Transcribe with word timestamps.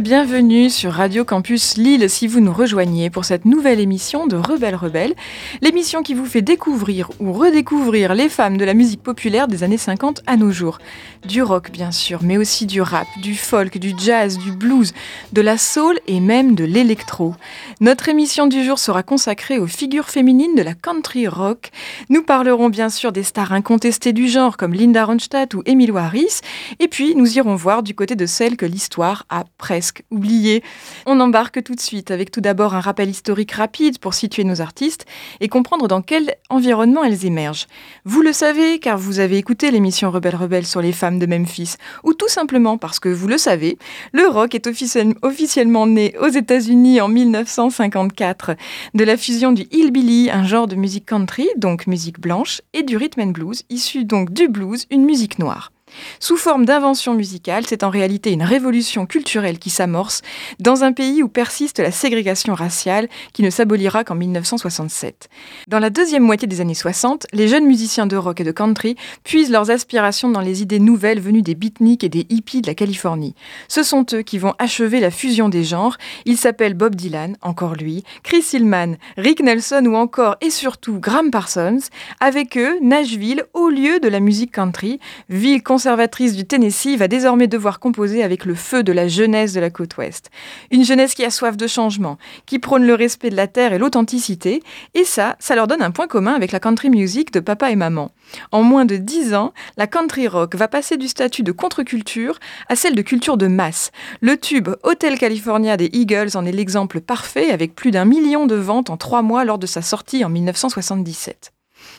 bienvenue 0.00 0.68
sur 0.68 0.92
Radio 0.92 1.24
Campus 1.24 1.78
Lille 1.78 2.10
si 2.10 2.26
vous 2.26 2.40
nous 2.40 2.52
rejoignez 2.52 3.08
pour 3.08 3.24
cette 3.24 3.46
nouvelle 3.46 3.80
émission 3.80 4.26
de 4.26 4.36
Rebelle 4.36 4.74
Rebelle, 4.74 5.14
l'émission 5.62 6.02
qui 6.02 6.12
vous 6.12 6.26
fait 6.26 6.42
découvrir 6.42 7.10
ou 7.18 7.32
redécouvrir 7.32 8.14
les 8.14 8.28
femmes 8.28 8.58
de 8.58 8.64
la 8.66 8.74
musique 8.74 9.02
populaire 9.02 9.48
des 9.48 9.62
années 9.62 9.78
50 9.78 10.22
à 10.26 10.36
nos 10.36 10.50
jours. 10.50 10.78
Du 11.26 11.42
rock 11.42 11.70
bien 11.70 11.92
sûr, 11.92 12.20
mais 12.22 12.36
aussi 12.36 12.66
du 12.66 12.82
rap, 12.82 13.06
du 13.22 13.34
folk, 13.34 13.78
du 13.78 13.94
jazz, 13.96 14.36
du 14.36 14.52
blues, 14.52 14.92
de 15.32 15.40
la 15.40 15.56
soul 15.56 15.98
et 16.06 16.20
même 16.20 16.54
de 16.54 16.64
l'électro. 16.64 17.34
Notre 17.80 18.10
émission 18.10 18.46
du 18.46 18.64
jour 18.64 18.78
sera 18.78 19.02
consacrée 19.02 19.58
aux 19.58 19.66
figures 19.66 20.10
féminines 20.10 20.54
de 20.56 20.62
la 20.62 20.74
country 20.74 21.26
rock. 21.26 21.70
Nous 22.10 22.22
parlerons 22.22 22.68
bien 22.68 22.90
sûr 22.90 23.12
des 23.12 23.22
stars 23.22 23.52
incontestées 23.52 24.12
du 24.12 24.28
genre 24.28 24.58
comme 24.58 24.74
Linda 24.74 25.06
Ronstadt 25.06 25.54
ou 25.54 25.62
Emily 25.64 25.96
Harris, 25.96 26.40
et 26.80 26.88
puis 26.88 27.14
nous 27.14 27.38
irons 27.38 27.54
voir 27.54 27.82
du 27.82 27.94
côté 27.94 28.14
de 28.14 28.26
celles 28.26 28.56
que 28.56 28.66
l'histoire 28.66 29.24
a 29.30 29.44
presque 29.56 29.85
oubliées. 30.10 30.62
On 31.06 31.20
embarque 31.20 31.62
tout 31.62 31.74
de 31.74 31.80
suite 31.80 32.10
avec 32.10 32.30
tout 32.30 32.40
d'abord 32.40 32.74
un 32.74 32.80
rappel 32.80 33.10
historique 33.10 33.52
rapide 33.52 33.98
pour 33.98 34.14
situer 34.14 34.44
nos 34.44 34.60
artistes 34.60 35.06
et 35.40 35.48
comprendre 35.48 35.88
dans 35.88 36.02
quel 36.02 36.36
environnement 36.50 37.04
elles 37.04 37.24
émergent. 37.24 37.66
Vous 38.04 38.22
le 38.22 38.32
savez 38.32 38.78
car 38.78 38.98
vous 38.98 39.18
avez 39.18 39.38
écouté 39.38 39.70
l'émission 39.70 40.10
Rebelle 40.10 40.36
Rebelle 40.36 40.66
sur 40.66 40.80
les 40.80 40.92
femmes 40.92 41.18
de 41.18 41.26
Memphis, 41.26 41.74
ou 42.04 42.14
tout 42.14 42.28
simplement 42.28 42.78
parce 42.78 42.98
que 43.00 43.08
vous 43.08 43.28
le 43.28 43.38
savez, 43.38 43.78
le 44.12 44.26
rock 44.26 44.54
est 44.54 44.66
officiel- 44.66 45.14
officiellement 45.22 45.86
né 45.86 46.14
aux 46.20 46.28
États-Unis 46.28 47.00
en 47.00 47.08
1954 47.08 48.56
de 48.94 49.04
la 49.04 49.16
fusion 49.16 49.52
du 49.52 49.66
hillbilly, 49.70 50.30
un 50.30 50.44
genre 50.44 50.66
de 50.66 50.76
musique 50.76 51.06
country, 51.06 51.48
donc 51.56 51.86
musique 51.86 52.20
blanche, 52.20 52.60
et 52.72 52.82
du 52.82 52.96
rhythm 52.96 53.20
and 53.20 53.26
blues, 53.32 53.62
issu 53.70 54.04
donc 54.04 54.32
du 54.32 54.48
blues, 54.48 54.86
une 54.90 55.04
musique 55.04 55.38
noire. 55.38 55.72
Sous 56.20 56.36
forme 56.36 56.64
d'invention 56.64 57.14
musicale, 57.14 57.64
c'est 57.66 57.84
en 57.84 57.90
réalité 57.90 58.32
une 58.32 58.42
révolution 58.42 59.06
culturelle 59.06 59.58
qui 59.58 59.70
s'amorce 59.70 60.22
dans 60.60 60.84
un 60.84 60.92
pays 60.92 61.22
où 61.22 61.28
persiste 61.28 61.78
la 61.78 61.90
ségrégation 61.90 62.54
raciale 62.54 63.08
qui 63.32 63.42
ne 63.42 63.50
s'abolira 63.50 64.04
qu'en 64.04 64.14
1967. 64.14 65.28
Dans 65.68 65.78
la 65.78 65.90
deuxième 65.90 66.22
moitié 66.22 66.48
des 66.48 66.60
années 66.60 66.74
60, 66.74 67.26
les 67.32 67.48
jeunes 67.48 67.66
musiciens 67.66 68.06
de 68.06 68.16
rock 68.16 68.40
et 68.40 68.44
de 68.44 68.52
country 68.52 68.96
puisent 69.24 69.50
leurs 69.50 69.70
aspirations 69.70 70.30
dans 70.30 70.40
les 70.40 70.62
idées 70.62 70.78
nouvelles 70.78 71.20
venues 71.20 71.42
des 71.42 71.54
beatniks 71.54 72.04
et 72.04 72.08
des 72.08 72.26
hippies 72.28 72.62
de 72.62 72.66
la 72.66 72.74
Californie. 72.74 73.34
Ce 73.68 73.82
sont 73.82 74.04
eux 74.12 74.22
qui 74.22 74.38
vont 74.38 74.54
achever 74.58 75.00
la 75.00 75.10
fusion 75.10 75.48
des 75.48 75.64
genres. 75.64 75.96
Ils 76.24 76.36
s'appellent 76.36 76.74
Bob 76.74 76.94
Dylan, 76.94 77.36
encore 77.42 77.74
lui, 77.74 78.04
Chris 78.22 78.44
Hillman, 78.52 78.96
Rick 79.16 79.40
Nelson 79.42 79.84
ou 79.86 79.96
encore 79.96 80.36
et 80.40 80.50
surtout 80.50 80.98
Graham 80.98 81.30
Parsons. 81.30 81.78
Avec 82.20 82.56
eux, 82.56 82.78
Nashville, 82.82 83.44
au 83.54 83.68
lieu 83.68 84.00
de 84.00 84.08
la 84.08 84.20
musique 84.20 84.52
country, 84.52 85.00
ville 85.28 85.62
conservatrice 85.62 85.85
du 85.86 86.46
Tennessee, 86.46 86.96
va 86.96 87.08
désormais 87.08 87.46
devoir 87.46 87.78
composer 87.78 88.22
avec 88.22 88.44
le 88.44 88.54
feu 88.54 88.82
de 88.82 88.92
la 88.92 89.08
jeunesse 89.08 89.52
de 89.52 89.60
la 89.60 89.70
côte 89.70 89.96
ouest. 89.96 90.30
Une 90.70 90.84
jeunesse 90.84 91.14
qui 91.14 91.24
a 91.24 91.30
soif 91.30 91.56
de 91.56 91.66
changement, 91.66 92.18
qui 92.44 92.58
prône 92.58 92.86
le 92.86 92.94
respect 92.94 93.30
de 93.30 93.36
la 93.36 93.46
terre 93.46 93.72
et 93.72 93.78
l'authenticité, 93.78 94.62
et 94.94 95.04
ça, 95.04 95.36
ça 95.38 95.54
leur 95.54 95.66
donne 95.66 95.82
un 95.82 95.90
point 95.90 96.06
commun 96.06 96.34
avec 96.34 96.52
la 96.52 96.60
country 96.60 96.90
music 96.90 97.32
de 97.32 97.40
papa 97.40 97.70
et 97.70 97.76
maman. 97.76 98.10
En 98.50 98.62
moins 98.62 98.84
de 98.84 98.96
dix 98.96 99.34
ans, 99.34 99.52
la 99.76 99.86
country 99.86 100.26
rock 100.28 100.54
va 100.56 100.68
passer 100.68 100.96
du 100.96 101.08
statut 101.08 101.42
de 101.42 101.52
contre-culture 101.52 102.38
à 102.68 102.76
celle 102.76 102.94
de 102.94 103.02
culture 103.02 103.36
de 103.36 103.46
masse. 103.46 103.90
Le 104.20 104.36
tube 104.36 104.68
Hotel 104.82 105.18
California 105.18 105.76
des 105.76 105.90
Eagles 105.92 106.36
en 106.36 106.44
est 106.44 106.52
l'exemple 106.52 107.00
parfait 107.00 107.50
avec 107.50 107.74
plus 107.74 107.90
d'un 107.90 108.04
million 108.04 108.46
de 108.46 108.56
ventes 108.56 108.90
en 108.90 108.96
trois 108.96 109.22
mois 109.22 109.44
lors 109.44 109.58
de 109.58 109.66
sa 109.66 109.82
sortie 109.82 110.24
en 110.24 110.28
1977. 110.28 111.52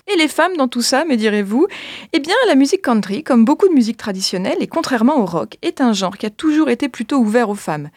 Et 0.09 0.15
les 0.15 0.29
femmes 0.29 0.55
dans 0.55 0.69
tout 0.69 0.81
ça, 0.81 1.03
me 1.03 1.17
direz-vous? 1.17 1.67
Eh 2.13 2.19
bien, 2.19 2.33
la 2.47 2.55
musique 2.55 2.81
country, 2.81 3.23
comme 3.23 3.43
beaucoup 3.43 3.67
de 3.67 3.73
musique 3.73 3.97
traditionnelle, 3.97 4.55
et 4.61 4.67
contrairement 4.67 5.19
au 5.19 5.25
rock, 5.25 5.57
est 5.61 5.81
un 5.81 5.91
genre 5.91 6.17
qui 6.17 6.25
a 6.25 6.29
toujours 6.29 6.69
été 6.69 6.87
plutôt 6.87 7.17
ouvert 7.17 7.49
aux 7.49 7.55
femmes. 7.55 7.89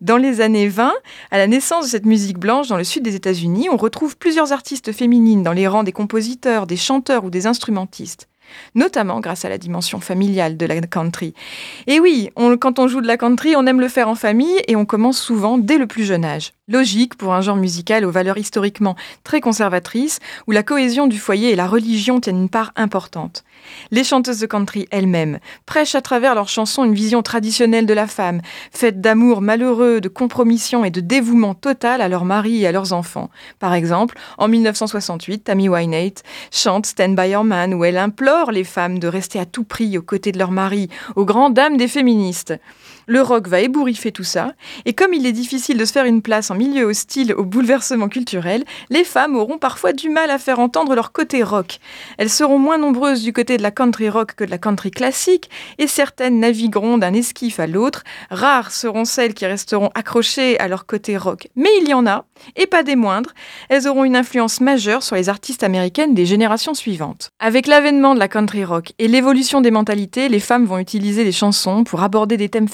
Dans 0.00 0.16
les 0.16 0.40
années 0.40 0.68
20, 0.68 0.94
à 1.32 1.38
la 1.38 1.48
naissance 1.48 1.86
de 1.86 1.90
cette 1.90 2.06
musique 2.06 2.38
blanche 2.38 2.68
dans 2.68 2.76
le 2.76 2.84
sud 2.84 3.02
des 3.02 3.16
États-Unis, 3.16 3.68
on 3.68 3.76
retrouve 3.76 4.16
plusieurs 4.16 4.52
artistes 4.52 4.92
féminines 4.92 5.42
dans 5.42 5.52
les 5.52 5.66
rangs 5.66 5.82
des 5.82 5.90
compositeurs, 5.90 6.68
des 6.68 6.76
chanteurs 6.76 7.24
ou 7.24 7.30
des 7.30 7.48
instrumentistes 7.48 8.28
notamment 8.76 9.18
grâce 9.18 9.44
à 9.44 9.48
la 9.48 9.58
dimension 9.58 10.00
familiale 10.00 10.56
de 10.56 10.66
la 10.66 10.80
country. 10.80 11.34
Et 11.88 11.98
oui, 11.98 12.30
quand 12.60 12.78
on 12.78 12.86
joue 12.86 13.00
de 13.00 13.06
la 13.06 13.16
country, 13.16 13.56
on 13.56 13.66
aime 13.66 13.80
le 13.80 13.88
faire 13.88 14.08
en 14.08 14.14
famille 14.14 14.62
et 14.68 14.76
on 14.76 14.84
commence 14.84 15.18
souvent 15.18 15.58
dès 15.58 15.78
le 15.78 15.88
plus 15.88 16.04
jeune 16.04 16.24
âge. 16.24 16.52
Logique 16.68 17.14
pour 17.14 17.32
un 17.32 17.42
genre 17.42 17.54
musical 17.54 18.04
aux 18.04 18.10
valeurs 18.10 18.38
historiquement 18.38 18.96
très 19.22 19.40
conservatrices, 19.40 20.18
où 20.48 20.50
la 20.50 20.64
cohésion 20.64 21.06
du 21.06 21.16
foyer 21.16 21.52
et 21.52 21.54
la 21.56 21.68
religion 21.68 22.18
tiennent 22.18 22.42
une 22.42 22.48
part 22.48 22.72
importante. 22.74 23.44
Les 23.92 24.02
chanteuses 24.02 24.40
de 24.40 24.46
country 24.46 24.88
elles-mêmes 24.90 25.38
prêchent 25.64 25.94
à 25.94 26.00
travers 26.00 26.34
leurs 26.34 26.48
chansons 26.48 26.82
une 26.82 26.92
vision 26.92 27.22
traditionnelle 27.22 27.86
de 27.86 27.94
la 27.94 28.08
femme, 28.08 28.40
faite 28.72 29.00
d'amour 29.00 29.42
malheureux, 29.42 30.00
de 30.00 30.08
compromission 30.08 30.84
et 30.84 30.90
de 30.90 31.00
dévouement 31.00 31.54
total 31.54 32.00
à 32.00 32.08
leur 32.08 32.24
mari 32.24 32.62
et 32.62 32.66
à 32.66 32.72
leurs 32.72 32.92
enfants. 32.92 33.30
Par 33.60 33.72
exemple, 33.72 34.18
en 34.36 34.48
1968, 34.48 35.44
Tammy 35.44 35.68
Wynette 35.68 36.24
chante 36.50 36.86
Stand 36.86 37.14
By 37.14 37.28
Your 37.28 37.44
Man 37.44 37.74
où 37.74 37.84
elle 37.84 37.96
implore 37.96 38.50
les 38.50 38.64
femmes 38.64 38.98
de 38.98 39.06
rester 39.06 39.38
à 39.38 39.46
tout 39.46 39.62
prix 39.62 39.96
aux 39.98 40.02
côtés 40.02 40.32
de 40.32 40.38
leur 40.38 40.50
mari, 40.50 40.88
aux 41.14 41.26
grandes 41.26 41.54
dames 41.54 41.76
des 41.76 41.86
féministes. 41.86 42.54
Le 43.08 43.22
rock 43.22 43.46
va 43.46 43.60
ébouriffer 43.60 44.10
tout 44.10 44.24
ça, 44.24 44.54
et 44.84 44.92
comme 44.92 45.14
il 45.14 45.26
est 45.26 45.32
difficile 45.32 45.78
de 45.78 45.84
se 45.84 45.92
faire 45.92 46.06
une 46.06 46.22
place 46.22 46.50
en 46.50 46.56
milieu 46.56 46.86
hostile 46.86 47.32
au 47.34 47.44
bouleversement 47.44 48.08
culturel, 48.08 48.64
les 48.90 49.04
femmes 49.04 49.36
auront 49.36 49.58
parfois 49.58 49.92
du 49.92 50.10
mal 50.10 50.28
à 50.28 50.38
faire 50.38 50.58
entendre 50.58 50.96
leur 50.96 51.12
côté 51.12 51.44
rock. 51.44 51.78
Elles 52.18 52.30
seront 52.30 52.58
moins 52.58 52.78
nombreuses 52.78 53.22
du 53.22 53.32
côté 53.32 53.58
de 53.58 53.62
la 53.62 53.70
country 53.70 54.08
rock 54.08 54.34
que 54.34 54.42
de 54.42 54.50
la 54.50 54.58
country 54.58 54.90
classique, 54.90 55.48
et 55.78 55.86
certaines 55.86 56.40
navigueront 56.40 56.98
d'un 56.98 57.14
esquif 57.14 57.60
à 57.60 57.68
l'autre. 57.68 58.02
Rares 58.30 58.72
seront 58.72 59.04
celles 59.04 59.34
qui 59.34 59.46
resteront 59.46 59.90
accrochées 59.94 60.58
à 60.58 60.66
leur 60.66 60.84
côté 60.84 61.16
rock, 61.16 61.46
mais 61.54 61.70
il 61.80 61.88
y 61.88 61.94
en 61.94 62.08
a, 62.08 62.24
et 62.56 62.66
pas 62.66 62.82
des 62.82 62.96
moindres. 62.96 63.34
Elles 63.68 63.86
auront 63.86 64.02
une 64.02 64.16
influence 64.16 64.60
majeure 64.60 65.04
sur 65.04 65.14
les 65.14 65.28
artistes 65.28 65.62
américaines 65.62 66.14
des 66.14 66.26
générations 66.26 66.74
suivantes. 66.74 67.30
Avec 67.38 67.68
l'avènement 67.68 68.14
de 68.14 68.18
la 68.18 68.26
country 68.26 68.64
rock 68.64 68.94
et 68.98 69.06
l'évolution 69.06 69.60
des 69.60 69.70
mentalités, 69.70 70.28
les 70.28 70.40
femmes 70.40 70.64
vont 70.64 70.78
utiliser 70.78 71.22
des 71.22 71.30
chansons 71.30 71.84
pour 71.84 72.02
aborder 72.02 72.36
des 72.36 72.48
thèmes 72.48 72.66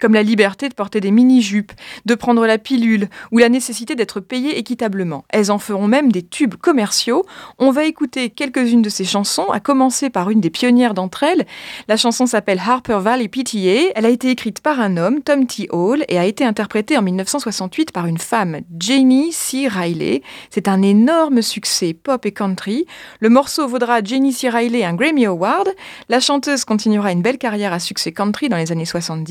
comme 0.00 0.14
la 0.14 0.22
liberté 0.22 0.68
de 0.68 0.74
porter 0.74 1.00
des 1.00 1.10
mini-jupes, 1.10 1.72
de 2.06 2.14
prendre 2.14 2.46
la 2.46 2.58
pilule 2.58 3.08
ou 3.30 3.38
la 3.38 3.48
nécessité 3.48 3.94
d'être 3.94 4.20
payée 4.20 4.58
équitablement. 4.58 5.24
Elles 5.28 5.50
en 5.50 5.58
feront 5.58 5.88
même 5.88 6.12
des 6.12 6.22
tubes 6.22 6.54
commerciaux. 6.56 7.24
On 7.58 7.70
va 7.70 7.84
écouter 7.84 8.30
quelques-unes 8.30 8.82
de 8.82 8.88
ces 8.88 9.04
chansons, 9.04 9.50
à 9.50 9.60
commencer 9.60 10.10
par 10.10 10.30
une 10.30 10.40
des 10.40 10.50
pionnières 10.50 10.94
d'entre 10.94 11.22
elles. 11.22 11.46
La 11.88 11.96
chanson 11.96 12.26
s'appelle 12.26 12.60
Harper 12.64 12.98
Valley 13.00 13.28
PTA. 13.28 13.92
Elle 13.94 14.06
a 14.06 14.10
été 14.10 14.30
écrite 14.30 14.60
par 14.60 14.80
un 14.80 14.96
homme, 14.96 15.22
Tom 15.22 15.46
T. 15.46 15.68
Hall, 15.70 16.04
et 16.08 16.18
a 16.18 16.24
été 16.24 16.44
interprétée 16.44 16.96
en 16.96 17.02
1968 17.02 17.92
par 17.92 18.06
une 18.06 18.18
femme, 18.18 18.60
Jenny 18.78 19.32
C. 19.32 19.68
Riley. 19.68 20.22
C'est 20.50 20.68
un 20.68 20.82
énorme 20.82 21.42
succès 21.42 21.94
pop 21.94 22.24
et 22.26 22.32
country. 22.32 22.86
Le 23.20 23.28
morceau 23.28 23.66
vaudra 23.66 23.96
à 23.96 24.04
Jenny 24.04 24.32
C. 24.32 24.48
Riley 24.48 24.84
un 24.84 24.94
Grammy 24.94 25.26
Award. 25.26 25.68
La 26.08 26.20
chanteuse 26.20 26.64
continuera 26.64 27.12
une 27.12 27.22
belle 27.22 27.38
carrière 27.38 27.72
à 27.72 27.78
succès 27.78 28.12
country 28.12 28.48
dans 28.48 28.56
les 28.56 28.72
années 28.72 28.84
70. 28.84 29.21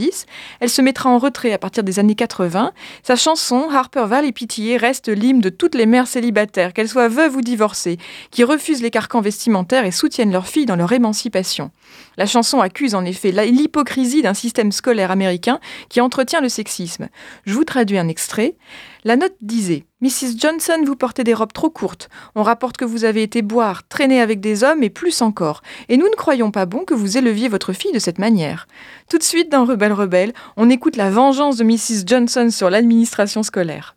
Elle 0.59 0.69
se 0.69 0.81
mettra 0.81 1.09
en 1.09 1.17
retrait 1.17 1.53
à 1.53 1.57
partir 1.57 1.83
des 1.83 1.99
années 1.99 2.15
80. 2.15 2.73
Sa 3.03 3.15
chanson, 3.15 3.69
Harper 3.69 4.05
Valley 4.07 4.31
PTA, 4.31 4.77
reste 4.77 5.07
l'hymne 5.07 5.41
de 5.41 5.49
toutes 5.49 5.75
les 5.75 5.85
mères 5.85 6.07
célibataires, 6.07 6.73
qu'elles 6.73 6.89
soient 6.89 7.07
veuves 7.07 7.35
ou 7.35 7.41
divorcées, 7.41 7.97
qui 8.31 8.43
refusent 8.43 8.81
les 8.81 8.91
carcans 8.91 9.21
vestimentaires 9.21 9.85
et 9.85 9.91
soutiennent 9.91 10.31
leurs 10.31 10.47
filles 10.47 10.65
dans 10.65 10.75
leur 10.75 10.91
émancipation. 10.91 11.71
La 12.17 12.25
chanson 12.25 12.61
accuse 12.61 12.95
en 12.95 13.05
effet 13.05 13.31
l'hypocrisie 13.31 14.21
d'un 14.21 14.33
système 14.33 14.71
scolaire 14.71 15.11
américain 15.11 15.59
qui 15.89 16.01
entretient 16.01 16.41
le 16.41 16.49
sexisme. 16.49 17.09
Je 17.45 17.53
vous 17.53 17.63
traduis 17.63 17.97
un 17.97 18.07
extrait. 18.07 18.55
La 19.03 19.15
note 19.15 19.35
disait 19.41 19.85
Mrs. 20.01 20.37
Johnson, 20.37 20.83
vous 20.85 20.95
portez 20.95 21.23
des 21.23 21.33
robes 21.33 21.53
trop 21.53 21.71
courtes. 21.71 22.09
On 22.35 22.43
rapporte 22.43 22.77
que 22.77 22.85
vous 22.85 23.03
avez 23.03 23.23
été 23.23 23.41
boire, 23.41 23.87
traîner 23.87 24.21
avec 24.21 24.39
des 24.39 24.63
hommes 24.63 24.83
et 24.83 24.91
plus 24.91 25.21
encore. 25.23 25.63
Et 25.89 25.97
nous 25.97 26.07
ne 26.07 26.15
croyons 26.15 26.51
pas 26.51 26.67
bon 26.67 26.85
que 26.85 26.93
vous 26.93 27.17
éleviez 27.17 27.49
votre 27.49 27.73
fille 27.73 27.91
de 27.93 27.99
cette 27.99 28.19
manière. 28.19 28.67
Tout 29.09 29.17
de 29.17 29.23
suite, 29.23 29.51
dans 29.51 29.65
Rebelle 29.65 29.93
Rebelle, 29.93 30.33
on 30.55 30.69
écoute 30.69 30.97
la 30.97 31.09
vengeance 31.09 31.57
de 31.57 31.63
Mrs. 31.63 32.05
Johnson 32.05 32.49
sur 32.51 32.69
l'administration 32.69 33.41
scolaire. 33.41 33.95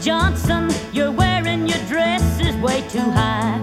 Johnson, 0.00 0.70
you're 0.94 1.10
wearing 1.10 1.68
your 1.68 1.78
dress 1.86 2.40
is 2.40 2.56
way 2.56 2.80
too 2.88 3.10
high. 3.10 3.60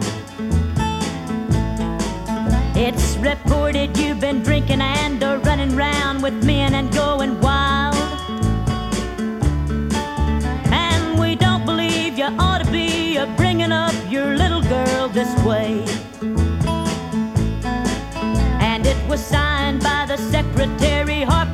It's 2.75 3.17
reported 3.17 3.97
you've 3.97 4.19
been 4.19 4.43
drinking 4.43 4.81
and 4.81 5.23
are 5.23 5.39
running 5.39 5.75
round 5.75 6.21
with 6.21 6.45
men 6.45 6.75
and 6.75 6.93
going 6.93 7.41
wild. 7.41 7.95
And 10.71 11.19
we 11.19 11.35
don't 11.35 11.65
believe 11.65 12.19
you 12.19 12.25
ought 12.25 12.63
to 12.63 12.71
be 12.71 13.17
bringing 13.35 13.71
up 13.71 13.95
your 14.07 14.35
little 14.35 14.61
girl 14.61 15.09
this 15.09 15.33
way. 15.43 15.83
And 18.61 18.85
it 18.85 19.09
was 19.09 19.25
signed 19.25 19.81
by 19.81 20.05
the 20.05 20.17
secretary 20.17 21.23
Harper. 21.23 21.46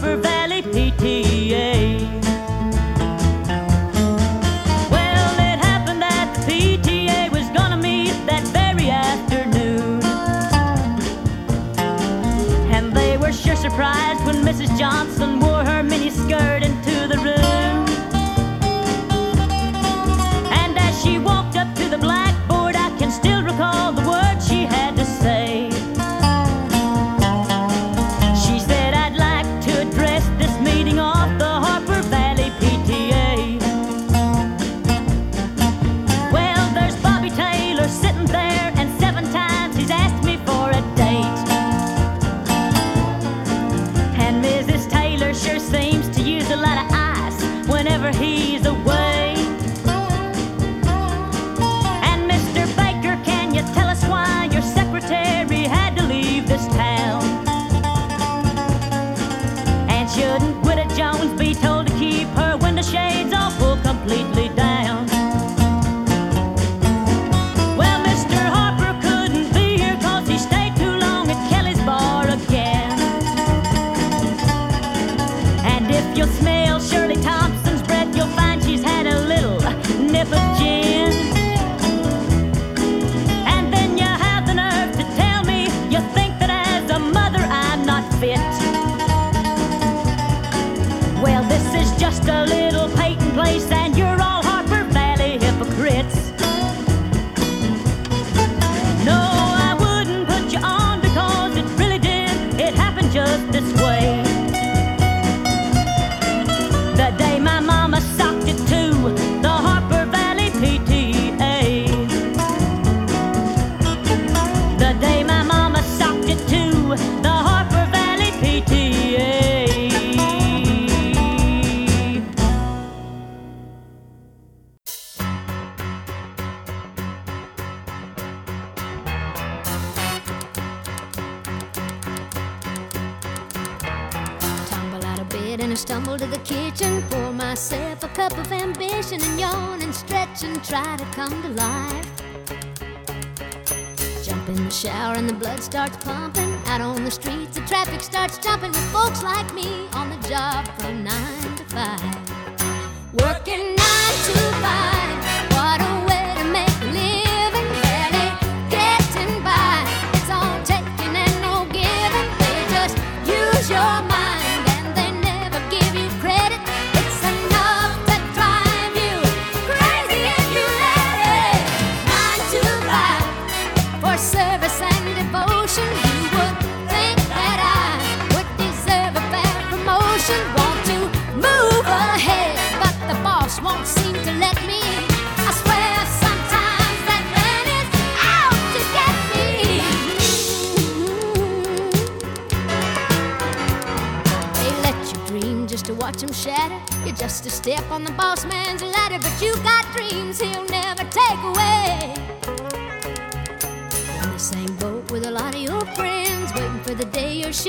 starts 145.73 145.97
pumping. 146.05 146.53
Out 146.67 146.81
on 146.81 147.03
the 147.03 147.09
streets, 147.09 147.55
the 147.55 147.61
traffic 147.61 148.03
starts 148.03 148.37
jumping 148.37 148.69
with 148.69 148.91
folks 148.93 149.23
like 149.23 149.51
me 149.55 149.87
on 149.93 150.07
the 150.11 150.27
job 150.29 150.67
from 150.79 151.03
nine. 151.03 151.22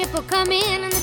people 0.07 0.23
come 0.25 0.53
in 0.53 0.94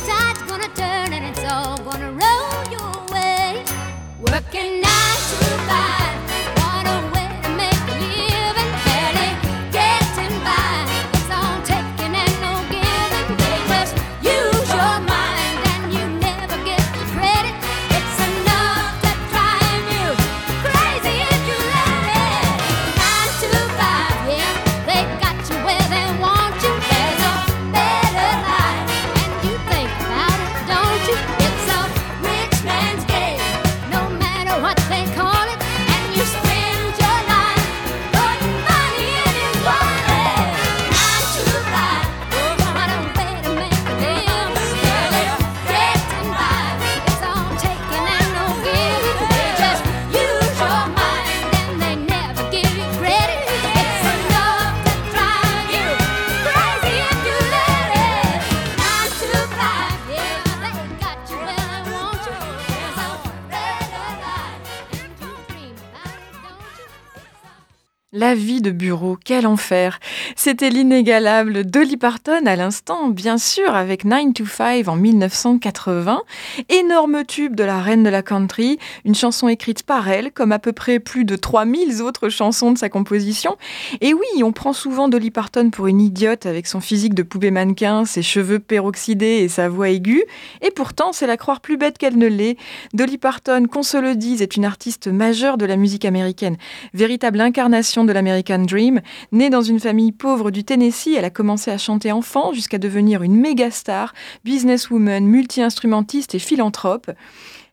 bureau, 68.73 69.17
quel 69.23 69.45
enfer 69.45 69.99
C'était 70.43 70.71
l'inégalable 70.71 71.65
Dolly 71.65 71.97
Parton 71.97 72.47
à 72.47 72.55
l'instant, 72.55 73.09
bien 73.09 73.37
sûr, 73.37 73.75
avec 73.75 74.05
9 74.05 74.33
to 74.33 74.43
5 74.47 74.87
en 74.87 74.95
1980. 74.95 76.19
Énorme 76.67 77.23
tube 77.25 77.55
de 77.55 77.63
la 77.63 77.79
reine 77.79 78.01
de 78.01 78.09
la 78.09 78.23
country, 78.23 78.79
une 79.05 79.13
chanson 79.13 79.49
écrite 79.49 79.83
par 79.83 80.09
elle, 80.09 80.31
comme 80.31 80.51
à 80.51 80.57
peu 80.57 80.71
près 80.71 80.97
plus 80.97 81.25
de 81.25 81.35
3000 81.35 82.01
autres 82.01 82.29
chansons 82.29 82.71
de 82.71 82.79
sa 82.79 82.89
composition. 82.89 83.55
Et 84.01 84.15
oui, 84.15 84.41
on 84.43 84.51
prend 84.51 84.73
souvent 84.73 85.09
Dolly 85.09 85.29
Parton 85.29 85.69
pour 85.69 85.85
une 85.85 86.01
idiote 86.01 86.47
avec 86.47 86.65
son 86.65 86.79
physique 86.79 87.13
de 87.13 87.21
poupée 87.21 87.51
mannequin, 87.51 88.05
ses 88.05 88.23
cheveux 88.23 88.57
peroxydés 88.57 89.43
et 89.43 89.47
sa 89.47 89.69
voix 89.69 89.89
aiguë. 89.89 90.23
Et 90.63 90.71
pourtant, 90.71 91.13
c'est 91.13 91.27
la 91.27 91.37
croire 91.37 91.61
plus 91.61 91.77
bête 91.77 91.99
qu'elle 91.99 92.17
ne 92.17 92.25
l'est. 92.25 92.57
Dolly 92.95 93.19
Parton, 93.19 93.67
qu'on 93.71 93.83
se 93.83 93.97
le 93.97 94.15
dise, 94.15 94.41
est 94.41 94.55
une 94.55 94.65
artiste 94.65 95.05
majeure 95.05 95.59
de 95.59 95.65
la 95.65 95.75
musique 95.75 96.03
américaine, 96.03 96.57
véritable 96.95 97.39
incarnation 97.41 98.05
de 98.05 98.11
l'American 98.11 98.65
Dream. 98.65 99.01
Née 99.31 99.51
dans 99.51 99.61
une 99.61 99.79
famille 99.79 100.11
pauvre 100.11 100.30
du 100.51 100.63
Tennessee, 100.63 101.15
elle 101.17 101.25
a 101.25 101.29
commencé 101.29 101.71
à 101.71 101.77
chanter 101.77 102.11
enfant 102.11 102.53
jusqu'à 102.53 102.77
devenir 102.77 103.21
une 103.21 103.35
méga 103.35 103.69
star, 103.69 104.13
businesswoman, 104.45 105.25
multi-instrumentiste 105.25 106.35
et 106.35 106.39
philanthrope. 106.39 107.11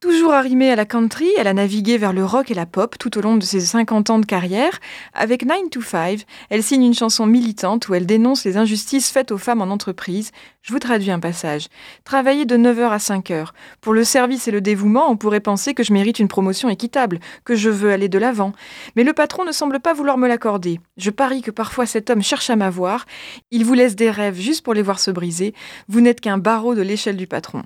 Toujours 0.00 0.32
arrimée 0.32 0.70
à 0.70 0.76
la 0.76 0.84
country, 0.84 1.26
elle 1.38 1.48
a 1.48 1.54
navigué 1.54 1.98
vers 1.98 2.12
le 2.12 2.24
rock 2.24 2.52
et 2.52 2.54
la 2.54 2.66
pop 2.66 2.96
tout 3.00 3.18
au 3.18 3.20
long 3.20 3.36
de 3.36 3.42
ses 3.42 3.58
50 3.58 4.10
ans 4.10 4.20
de 4.20 4.26
carrière. 4.26 4.78
Avec 5.12 5.44
9 5.44 5.70
to 5.72 5.82
5, 5.82 6.24
elle 6.50 6.62
signe 6.62 6.84
une 6.84 6.94
chanson 6.94 7.26
militante 7.26 7.88
où 7.88 7.94
elle 7.94 8.06
dénonce 8.06 8.44
les 8.44 8.56
injustices 8.56 9.10
faites 9.10 9.32
aux 9.32 9.38
femmes 9.38 9.60
en 9.60 9.72
entreprise. 9.72 10.30
Je 10.62 10.72
vous 10.72 10.78
traduis 10.78 11.10
un 11.10 11.18
passage. 11.18 11.66
Travailler 12.04 12.44
de 12.44 12.56
9h 12.56 12.90
à 12.90 12.98
5h. 12.98 13.48
Pour 13.80 13.92
le 13.92 14.04
service 14.04 14.46
et 14.46 14.52
le 14.52 14.60
dévouement, 14.60 15.10
on 15.10 15.16
pourrait 15.16 15.40
penser 15.40 15.74
que 15.74 15.82
je 15.82 15.92
mérite 15.92 16.20
une 16.20 16.28
promotion 16.28 16.68
équitable, 16.68 17.18
que 17.44 17.56
je 17.56 17.68
veux 17.68 17.90
aller 17.90 18.08
de 18.08 18.18
l'avant. 18.18 18.52
Mais 18.94 19.02
le 19.02 19.14
patron 19.14 19.44
ne 19.44 19.50
semble 19.50 19.80
pas 19.80 19.94
vouloir 19.94 20.16
me 20.16 20.28
l'accorder. 20.28 20.78
Je 20.96 21.10
parie 21.10 21.42
que 21.42 21.50
parfois 21.50 21.86
cet 21.86 22.08
homme 22.08 22.22
cherche 22.22 22.50
à 22.50 22.56
m'avoir. 22.56 23.04
Il 23.50 23.64
vous 23.64 23.74
laisse 23.74 23.96
des 23.96 24.12
rêves 24.12 24.38
juste 24.38 24.62
pour 24.62 24.74
les 24.74 24.82
voir 24.82 25.00
se 25.00 25.10
briser. 25.10 25.54
Vous 25.88 26.00
n'êtes 26.00 26.20
qu'un 26.20 26.38
barreau 26.38 26.76
de 26.76 26.82
l'échelle 26.82 27.16
du 27.16 27.26
patron. 27.26 27.64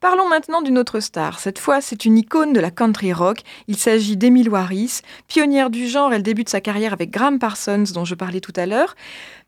Parlons 0.00 0.28
maintenant 0.28 0.62
d'une 0.62 0.78
autre 0.78 1.00
star. 1.00 1.38
Cette 1.38 1.58
fois, 1.58 1.80
c'est 1.80 2.04
une 2.04 2.18
icône 2.18 2.52
de 2.52 2.60
la 2.60 2.70
country 2.70 3.12
rock. 3.12 3.40
Il 3.68 3.76
s'agit 3.76 4.16
d'Emily 4.16 4.54
Harris. 4.54 5.00
Pionnière 5.28 5.70
du 5.70 5.86
genre, 5.86 6.12
elle 6.12 6.22
débute 6.22 6.48
sa 6.48 6.60
carrière 6.60 6.92
avec 6.92 7.10
Graham 7.10 7.38
Parsons, 7.38 7.84
dont 7.94 8.04
je 8.04 8.14
parlais 8.14 8.40
tout 8.40 8.52
à 8.56 8.66
l'heure. 8.66 8.94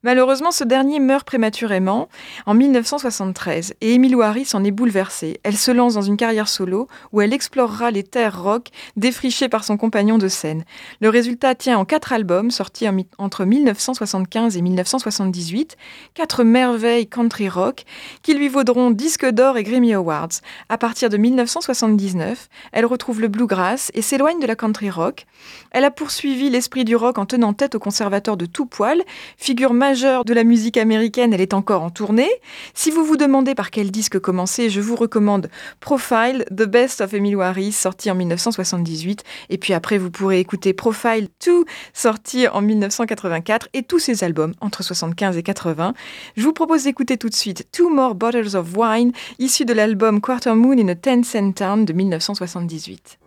Malheureusement, 0.05 0.51
ce 0.51 0.65
dernier 0.65 1.01
meurt 1.01 1.27
prématurément 1.27 2.11
en 2.45 2.53
1973 2.53 3.73
et 3.81 3.95
Emily 3.95 4.15
Harris 4.21 4.51
en 4.53 4.63
est 4.63 4.71
bouleversée. 4.71 5.41
Elle 5.45 5.57
se 5.57 5.71
lance 5.71 5.95
dans 5.95 6.03
une 6.03 6.19
carrière 6.19 6.47
solo 6.47 6.89
où 7.13 7.23
elle 7.23 7.33
explorera 7.33 7.91
les 7.91 8.03
terres 8.03 8.43
rock 8.43 8.69
défrichées 8.97 9.49
par 9.49 9.65
son 9.65 9.79
compagnon 9.79 10.19
de 10.19 10.29
scène. 10.29 10.65
Le 11.01 11.09
résultat 11.09 11.55
tient 11.55 11.79
en 11.79 11.87
quatre 11.87 12.13
albums 12.13 12.51
sortis 12.51 12.87
entre 13.17 13.47
1975 13.47 14.59
et 14.59 14.61
1978, 14.61 15.79
quatre 16.13 16.45
merveilles 16.45 17.07
country 17.07 17.49
rock 17.49 17.85
qui 18.23 18.35
lui 18.35 18.49
vaudront 18.49 18.91
disque 18.91 19.25
d'or 19.25 19.57
et 19.57 19.63
Grammy 19.63 19.95
Awards. 19.95 20.29
À 20.69 20.77
partir 20.77 21.09
de 21.09 21.17
1979, 21.17 22.51
elle 22.73 22.85
retrouve 22.85 23.23
le 23.23 23.29
bluegrass 23.29 23.91
et 23.95 24.03
s'éloigne 24.03 24.39
de 24.39 24.47
la 24.47 24.55
country 24.55 24.91
rock. 24.91 25.25
Elle 25.71 25.85
a 25.85 25.91
poursuivi 25.91 26.51
l'esprit 26.51 26.85
du 26.85 26.95
rock 26.95 27.17
en 27.17 27.25
tenant 27.25 27.55
tête 27.55 27.75
au 27.75 27.79
conservateur 27.79 28.37
de 28.37 28.45
tout 28.45 28.67
poil, 28.67 29.03
figure 29.39 29.73
majeure 29.73 29.94
de 29.95 30.35
la 30.35 30.43
musique 30.43 30.77
américaine, 30.77 31.33
elle 31.33 31.41
est 31.41 31.55
encore 31.55 31.83
en 31.83 31.91
tournée. 31.91 32.31
Si 32.75 32.91
vous 32.91 33.05
vous 33.05 33.17
demandez 33.17 33.55
par 33.55 33.71
quel 33.71 33.93
disque 33.93 34.19
commencer, 34.19 34.69
je 34.69 34.81
vous 34.81 34.97
recommande 34.97 35.49
Profile, 35.79 36.45
The 36.51 36.65
Best 36.65 37.01
of 37.01 37.15
Emily 37.15 37.41
Harris, 37.41 37.73
sorti 37.73 38.11
en 38.11 38.17
1978. 38.17 39.23
Et 39.51 39.59
puis 39.59 39.73
après, 39.73 39.99
vous 39.99 40.11
pourrez 40.11 40.41
écouter 40.41 40.73
Profile 40.73 41.29
2, 41.47 41.65
sorti 41.93 42.49
en 42.49 42.61
1984, 42.61 43.69
et 43.73 43.85
tous 43.85 44.01
ses 44.01 44.25
albums 44.25 44.55
entre 44.61 44.83
75 44.83 45.37
et 45.37 45.43
80. 45.45 45.95
Je 46.37 46.43
vous 46.43 46.53
propose 46.53 46.85
d'écouter 46.85 47.17
tout 47.17 47.29
de 47.29 47.35
suite 47.35 47.69
Two 47.71 47.89
More 47.89 48.17
Bottles 48.17 48.57
of 48.57 48.77
Wine, 48.77 49.13
issu 49.39 49.65
de 49.65 49.73
l'album 49.73 50.21
Quarter 50.21 50.55
Moon 50.55 50.77
in 50.79 50.89
a 50.89 50.97
Ten 50.97 51.23
Cent 51.23 51.53
Town 51.53 51.85
de 51.85 51.93
1978. 51.93 53.19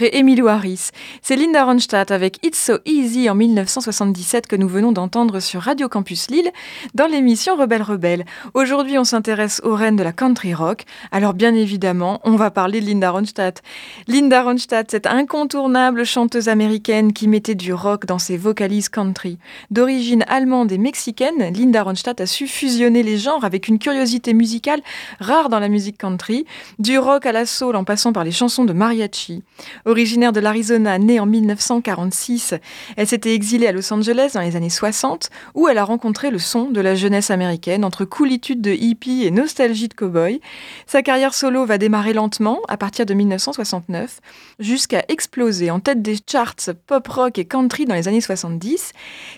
Après 0.00 0.16
Emilio 0.16 0.48
Harris. 0.48 0.92
C'est 1.20 1.36
Linda 1.36 1.62
Ronstadt 1.62 2.10
avec 2.10 2.38
It's 2.42 2.58
So 2.58 2.78
Easy 2.86 3.28
en 3.28 3.34
1977 3.34 4.46
que 4.46 4.56
nous 4.56 4.66
venons 4.66 4.92
d'entendre 4.92 5.40
sur 5.40 5.60
Radio 5.60 5.90
Campus 5.90 6.30
Lille 6.30 6.50
dans 6.94 7.06
l'émission 7.06 7.54
Rebelle 7.54 7.82
Rebelle. 7.82 8.24
Aujourd'hui, 8.54 8.96
on 8.96 9.04
s'intéresse 9.04 9.60
aux 9.62 9.74
reines 9.74 9.96
de 9.96 10.02
la 10.02 10.12
country 10.12 10.54
rock. 10.54 10.84
Alors 11.12 11.34
bien 11.34 11.54
évidemment, 11.54 12.18
on 12.24 12.36
va 12.36 12.50
parler 12.50 12.80
de 12.80 12.86
Linda 12.86 13.10
Ronstadt. 13.10 13.62
Linda 14.08 14.42
Ronstadt, 14.42 14.90
cette 14.90 15.06
incontournable 15.06 16.06
chanteuse 16.06 16.48
américaine 16.48 17.12
qui 17.12 17.28
mettait 17.28 17.54
du 17.54 17.74
rock 17.74 18.06
dans 18.06 18.18
ses 18.18 18.38
vocalises 18.38 18.88
country. 18.88 19.36
D'origine 19.70 20.24
allemande 20.28 20.72
et 20.72 20.78
mexicaine, 20.78 21.52
Linda 21.52 21.82
Ronstadt 21.82 22.22
a 22.22 22.26
su 22.26 22.46
fusionner 22.46 23.02
les 23.02 23.18
genres 23.18 23.44
avec 23.44 23.68
une 23.68 23.78
curiosité 23.78 24.32
musicale 24.32 24.80
rare 25.18 25.50
dans 25.50 25.60
la 25.60 25.68
musique 25.68 25.98
country, 25.98 26.46
du 26.78 26.98
rock 26.98 27.26
à 27.26 27.32
la 27.32 27.44
soul 27.44 27.76
en 27.76 27.84
passant 27.84 28.14
par 28.14 28.24
les 28.24 28.32
chansons 28.32 28.64
de 28.64 28.72
mariachi. 28.72 29.42
Originaire 29.90 30.32
de 30.32 30.38
l'Arizona, 30.38 31.00
née 31.00 31.18
en 31.18 31.26
1946, 31.26 32.54
elle 32.96 33.08
s'était 33.08 33.34
exilée 33.34 33.66
à 33.66 33.72
Los 33.72 33.92
Angeles 33.92 34.30
dans 34.34 34.40
les 34.40 34.54
années 34.54 34.70
60, 34.70 35.30
où 35.56 35.66
elle 35.66 35.78
a 35.78 35.84
rencontré 35.84 36.30
le 36.30 36.38
son 36.38 36.70
de 36.70 36.80
la 36.80 36.94
jeunesse 36.94 37.32
américaine 37.32 37.84
entre 37.84 38.04
coolitude 38.04 38.60
de 38.60 38.70
hippie 38.70 39.24
et 39.24 39.32
nostalgie 39.32 39.88
de 39.88 39.94
cowboy. 39.94 40.40
Sa 40.86 41.02
carrière 41.02 41.34
solo 41.34 41.66
va 41.66 41.76
démarrer 41.76 42.12
lentement 42.12 42.60
à 42.68 42.76
partir 42.76 43.04
de 43.04 43.14
1969, 43.14 44.20
jusqu'à 44.60 45.04
exploser 45.08 45.72
en 45.72 45.80
tête 45.80 46.02
des 46.02 46.18
charts 46.24 46.54
pop 46.86 47.08
rock 47.08 47.38
et 47.38 47.44
country 47.44 47.84
dans 47.84 47.96
les 47.96 48.06
années 48.06 48.20
70. 48.20 48.92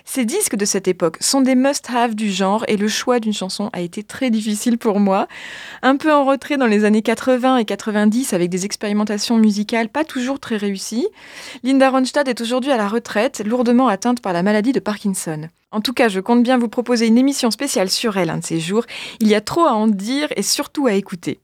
Ces 0.05 0.23
disques 0.23 0.55
de 0.55 0.65
cette 0.65 0.87
époque 0.87 1.17
sont 1.19 1.41
des 1.41 1.55
must-have 1.55 2.13
du 2.13 2.31
genre 2.31 2.63
et 2.67 2.77
le 2.77 2.87
choix 2.87 3.19
d'une 3.19 3.33
chanson 3.33 3.71
a 3.73 3.81
été 3.81 4.03
très 4.03 4.29
difficile 4.29 4.77
pour 4.77 4.99
moi. 4.99 5.27
Un 5.81 5.97
peu 5.97 6.13
en 6.13 6.25
retrait 6.25 6.57
dans 6.57 6.67
les 6.67 6.85
années 6.85 7.01
80 7.01 7.57
et 7.57 7.65
90 7.65 8.33
avec 8.33 8.51
des 8.51 8.65
expérimentations 8.65 9.37
musicales 9.37 9.89
pas 9.89 10.03
toujours 10.03 10.39
très 10.43 10.57
réussies, 10.57 11.07
Linda 11.63 11.89
Ronstadt 11.89 12.27
est 12.27 12.41
aujourd'hui 12.41 12.71
à 12.71 12.77
la 12.77 12.89
retraite, 12.89 13.41
lourdement 13.45 13.87
atteinte 13.87 14.21
par 14.21 14.33
la 14.33 14.43
maladie 14.43 14.73
de 14.73 14.81
Parkinson. 14.81 15.47
En 15.71 15.79
tout 15.79 15.93
cas, 15.93 16.09
je 16.09 16.19
compte 16.19 16.43
bien 16.43 16.57
vous 16.57 16.67
proposer 16.67 17.07
une 17.07 17.17
émission 17.17 17.49
spéciale 17.49 17.89
sur 17.89 18.17
elle 18.17 18.29
un 18.29 18.37
de 18.37 18.43
ces 18.43 18.59
jours. 18.59 18.85
Il 19.21 19.27
y 19.27 19.35
a 19.35 19.41
trop 19.41 19.63
à 19.63 19.73
en 19.73 19.87
dire 19.87 20.27
et 20.35 20.43
surtout 20.43 20.85
à 20.85 20.93
écouter. 20.93 21.39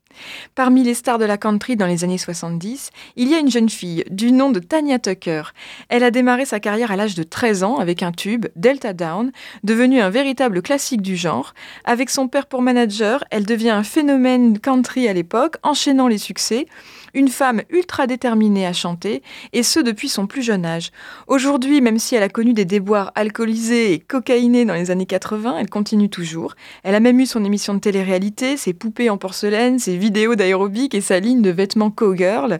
Parmi 0.54 0.84
les 0.84 0.94
stars 0.94 1.18
de 1.18 1.26
la 1.26 1.38
country 1.38 1.78
dans 1.78 1.88
les 1.88 2.04
années 2.04 2.18
70, 2.18 2.90
il 3.16 3.30
y 3.30 3.36
a 3.36 3.40
une 3.40 3.50
jeune 3.50 3.70
fille 3.70 4.04
du 4.12 4.32
nom 4.32 4.52
de 4.52 4.60
Tanya 4.60 5.00
Tucker. 5.00 5.44
Elle 5.88 6.04
a 6.04 6.12
démarré 6.12 6.46
sa 6.46 6.60
carrière 6.60 6.92
à 6.92 6.96
l'âge 6.96 7.16
de 7.16 7.24
13 7.24 7.64
ans 7.64 7.78
avec 7.78 8.04
un 8.04 8.12
tube, 8.12 8.48
Delta 8.56 8.94
Down, 8.94 9.32
devenu 9.64 10.02
un 10.02 10.10
véritable 10.10 10.62
classique 10.62 11.02
du 11.02 11.16
genre. 11.16 11.54
Avec 11.86 12.10
son 12.10 12.28
père 12.28 12.48
pour 12.48 12.62
manager, 12.62 13.24
elle 13.32 13.46
devient 13.46 13.70
un 13.70 13.84
phénomène 13.84 14.60
country 14.60 15.08
à 15.08 15.14
l'époque, 15.14 15.56
enchaînant 15.64 16.08
les 16.10 16.18
succès 16.18 16.66
une 17.14 17.28
femme 17.28 17.62
ultra 17.70 18.08
déterminée 18.08 18.66
à 18.66 18.74
chanter, 18.74 19.22
et 19.54 19.64
ce 19.64 19.80
depuis 19.80 20.10
son 20.10 20.28
plus 20.28 20.42
jeune 20.42 20.66
âge. 20.66 20.92
Aujourd'hui, 21.28 21.82
même 21.82 22.00
si 22.00 22.16
elle 22.16 22.24
a 22.24 22.30
connu 22.30 22.54
des 22.54 22.66
déboires 22.66 23.12
alcoolisés 23.16 23.94
et 23.94 24.00
cocaïnés 24.00 24.66
dans 24.66 24.74
les 24.74 24.92
années 24.92 25.06
80, 25.06 25.58
elle 25.60 25.70
continue 25.70 26.10
toujours. 26.10 26.56
Elle 26.84 26.96
a 26.96 27.00
même 27.00 27.20
eu 27.20 27.26
son 27.26 27.44
émission 27.46 27.74
de 27.74 27.80
télé-réalité, 27.80 28.58
ses 28.58 28.74
poupées 28.74 29.10
en 29.10 29.18
porcelaine, 29.18 29.80
ses 29.80 29.98
vidéos 29.98 30.36
d'aérobic 30.36 30.94
et 30.94 31.02
sa 31.02 31.20
ligne 31.20 31.42
de 31.42 31.50
vêtements 31.50 31.92
cowgirl. 31.92 32.60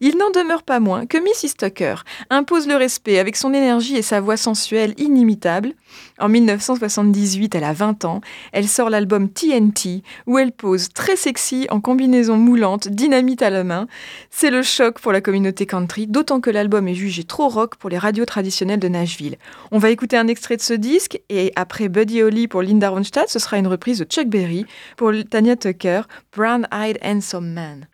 Il 0.00 0.16
n'en 0.16 0.30
demeure 0.30 0.62
pas 0.62 0.80
moins 0.80 1.06
que 1.06 1.18
Mrs. 1.18 1.56
Tucker 1.58 1.96
impose 2.30 2.66
le 2.66 2.76
respect 2.76 3.18
avec 3.18 3.36
son 3.36 3.52
énergie 3.52 3.96
et 3.96 4.02
sa 4.02 4.20
voix 4.20 4.36
sensuelle 4.36 4.94
inimitable. 4.98 5.74
En 6.18 6.28
1978, 6.28 7.54
elle 7.54 7.64
a 7.64 7.72
20 7.72 8.04
ans, 8.04 8.20
elle 8.52 8.68
sort 8.68 8.90
l'album 8.90 9.28
TNT, 9.28 10.02
où 10.26 10.38
elle 10.38 10.52
pose 10.52 10.90
très 10.90 11.16
sexy 11.16 11.66
en 11.70 11.80
combinaison 11.80 12.36
moulante, 12.36 12.88
dynamite 12.88 13.42
à 13.42 13.50
la 13.50 13.64
main. 13.64 13.86
C'est 14.30 14.50
le 14.50 14.62
choc 14.62 15.00
pour 15.00 15.12
la 15.12 15.20
communauté 15.20 15.66
country, 15.66 16.06
d'autant 16.06 16.40
que 16.40 16.50
l'album 16.50 16.88
est 16.88 16.94
jugé 16.94 17.24
trop 17.24 17.48
rock 17.48 17.76
pour 17.76 17.90
les 17.90 17.98
radios 17.98 18.24
traditionnelles 18.24 18.80
de 18.80 18.88
Nashville. 18.88 19.36
On 19.70 19.78
va 19.78 19.90
écouter 19.90 20.16
un 20.16 20.28
extrait 20.28 20.56
de 20.56 20.62
ce 20.62 20.74
disque, 20.74 21.20
et 21.28 21.52
après 21.56 21.88
Buddy 21.88 22.22
Holly 22.22 22.48
pour 22.48 22.62
Linda 22.62 22.88
Ronstadt, 22.88 23.28
ce 23.28 23.38
sera 23.38 23.58
une 23.58 23.66
reprise 23.66 23.98
de 23.98 24.04
Chuck 24.04 24.28
Berry 24.28 24.66
pour 24.96 25.12
Tanya 25.28 25.56
Tucker, 25.56 26.02
Brown 26.36 26.66
Eyed 26.72 26.98
Handsome 27.02 27.52
Man. 27.52 27.86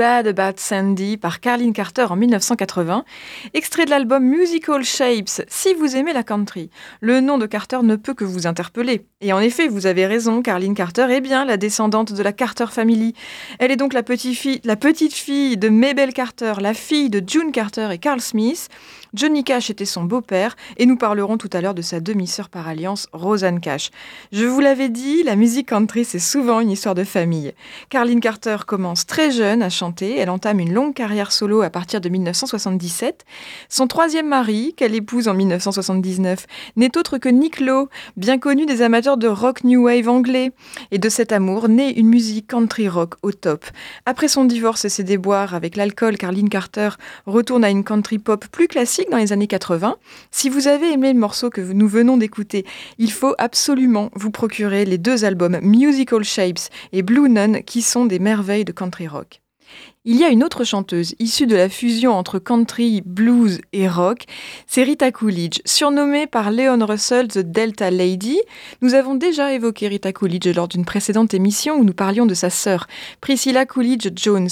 Bad 0.00 0.28
About 0.28 0.56
Sandy 0.56 1.18
par 1.18 1.40
Carlin 1.40 1.72
Carter 1.72 2.06
en 2.08 2.16
1980, 2.16 3.04
extrait 3.52 3.84
de 3.84 3.90
l'album 3.90 4.24
Musical 4.24 4.82
Shapes, 4.82 5.42
si 5.60 5.74
vous 5.74 5.94
aimez 5.94 6.14
la 6.14 6.22
country. 6.22 6.70
Le 7.02 7.20
nom 7.20 7.36
de 7.36 7.44
Carter 7.44 7.80
ne 7.82 7.96
peut 7.96 8.14
que 8.14 8.24
vous 8.24 8.46
interpeller. 8.46 9.04
Et 9.20 9.34
en 9.34 9.40
effet, 9.40 9.68
vous 9.68 9.84
avez 9.84 10.06
raison, 10.06 10.40
Carlin 10.40 10.72
Carter 10.72 11.06
est 11.10 11.20
bien 11.20 11.44
la 11.44 11.58
descendante 11.58 12.14
de 12.14 12.22
la 12.22 12.32
Carter 12.32 12.64
Family. 12.70 13.12
Elle 13.58 13.70
est 13.70 13.76
donc 13.76 13.92
la 13.92 14.02
petite 14.02 14.38
fille, 14.38 14.62
la 14.64 14.76
petite 14.76 15.12
fille 15.12 15.58
de 15.58 15.68
Mabel 15.68 16.14
Carter, 16.14 16.54
la 16.60 16.72
fille 16.72 17.10
de 17.10 17.22
June 17.26 17.52
Carter 17.52 17.90
et 17.92 17.98
Carl 17.98 18.22
Smith. 18.22 18.70
Johnny 19.12 19.42
Cash 19.42 19.70
était 19.70 19.84
son 19.84 20.04
beau-père 20.04 20.56
et 20.76 20.86
nous 20.86 20.96
parlerons 20.96 21.36
tout 21.36 21.50
à 21.52 21.60
l'heure 21.60 21.74
de 21.74 21.82
sa 21.82 22.00
demi-sœur 22.00 22.48
par 22.48 22.68
alliance, 22.68 23.08
Rosanne 23.12 23.60
Cash. 23.60 23.90
Je 24.32 24.46
vous 24.46 24.60
l'avais 24.60 24.88
dit, 24.88 25.24
la 25.24 25.36
musique 25.36 25.68
country, 25.68 26.04
c'est 26.04 26.20
souvent 26.20 26.60
une 26.60 26.70
histoire 26.70 26.94
de 26.94 27.04
famille. 27.04 27.52
Carlin 27.88 28.20
Carter 28.20 28.58
commence 28.66 29.06
très 29.06 29.32
jeune 29.32 29.62
à 29.62 29.68
chanter, 29.68 30.16
elle 30.16 30.30
entame 30.30 30.60
une 30.60 30.72
longue 30.72 30.94
carrière 30.94 31.32
solo 31.32 31.62
à 31.62 31.70
partir 31.70 32.00
de 32.00 32.08
1977. 32.08 33.24
Son 33.68 33.88
troisième 33.88 34.28
mari, 34.28 34.74
qu'elle 34.76 34.94
épouse 34.94 35.26
en 35.26 35.34
1979, 35.56 36.46
n'est 36.76 36.96
autre 36.96 37.18
que 37.18 37.28
Nick 37.28 37.60
Lowe, 37.60 37.88
bien 38.16 38.38
connu 38.38 38.66
des 38.66 38.82
amateurs 38.82 39.16
de 39.16 39.28
rock 39.28 39.64
new 39.64 39.84
wave 39.84 40.08
anglais. 40.08 40.52
Et 40.90 40.98
de 40.98 41.08
cet 41.08 41.32
amour 41.32 41.68
naît 41.68 41.90
une 41.92 42.08
musique 42.08 42.46
country 42.48 42.88
rock 42.88 43.14
au 43.22 43.32
top. 43.32 43.64
Après 44.06 44.28
son 44.28 44.44
divorce 44.44 44.84
et 44.84 44.88
ses 44.88 45.04
déboires 45.04 45.54
avec 45.54 45.76
l'alcool, 45.76 46.16
Carlin 46.16 46.48
Carter 46.48 46.90
retourne 47.26 47.64
à 47.64 47.70
une 47.70 47.84
country 47.84 48.18
pop 48.18 48.44
plus 48.50 48.68
classique 48.68 49.10
dans 49.10 49.18
les 49.18 49.32
années 49.32 49.46
80. 49.46 49.96
Si 50.30 50.48
vous 50.48 50.68
avez 50.68 50.92
aimé 50.92 51.12
le 51.12 51.18
morceau 51.18 51.50
que 51.50 51.60
nous 51.60 51.88
venons 51.88 52.16
d'écouter, 52.16 52.64
il 52.98 53.12
faut 53.12 53.34
absolument 53.38 54.10
vous 54.14 54.30
procurer 54.30 54.84
les 54.84 54.98
deux 54.98 55.24
albums 55.24 55.58
Musical 55.62 56.24
Shapes 56.24 56.70
et 56.92 57.02
Blue 57.02 57.28
Nun 57.28 57.62
qui 57.62 57.82
sont 57.82 58.06
des 58.06 58.18
merveilles 58.18 58.64
de 58.64 58.72
country 58.72 59.08
rock. 59.08 59.40
Il 60.06 60.16
y 60.16 60.24
a 60.24 60.30
une 60.30 60.42
autre 60.42 60.64
chanteuse 60.64 61.14
issue 61.18 61.46
de 61.46 61.54
la 61.54 61.68
fusion 61.68 62.12
entre 62.12 62.38
country, 62.38 63.02
blues 63.04 63.60
et 63.74 63.86
rock, 63.86 64.24
c'est 64.66 64.82
Rita 64.82 65.12
Coolidge. 65.12 65.60
Surnommée 65.66 66.26
par 66.26 66.50
Leon 66.50 66.86
Russell 66.86 67.28
The 67.28 67.40
Delta 67.40 67.90
Lady, 67.90 68.40
nous 68.80 68.94
avons 68.94 69.14
déjà 69.14 69.52
évoqué 69.52 69.88
Rita 69.88 70.14
Coolidge 70.14 70.56
lors 70.56 70.68
d'une 70.68 70.86
précédente 70.86 71.34
émission 71.34 71.74
où 71.74 71.84
nous 71.84 71.92
parlions 71.92 72.24
de 72.24 72.32
sa 72.32 72.48
sœur, 72.48 72.86
Priscilla 73.20 73.66
Coolidge 73.66 74.08
Jones. 74.16 74.48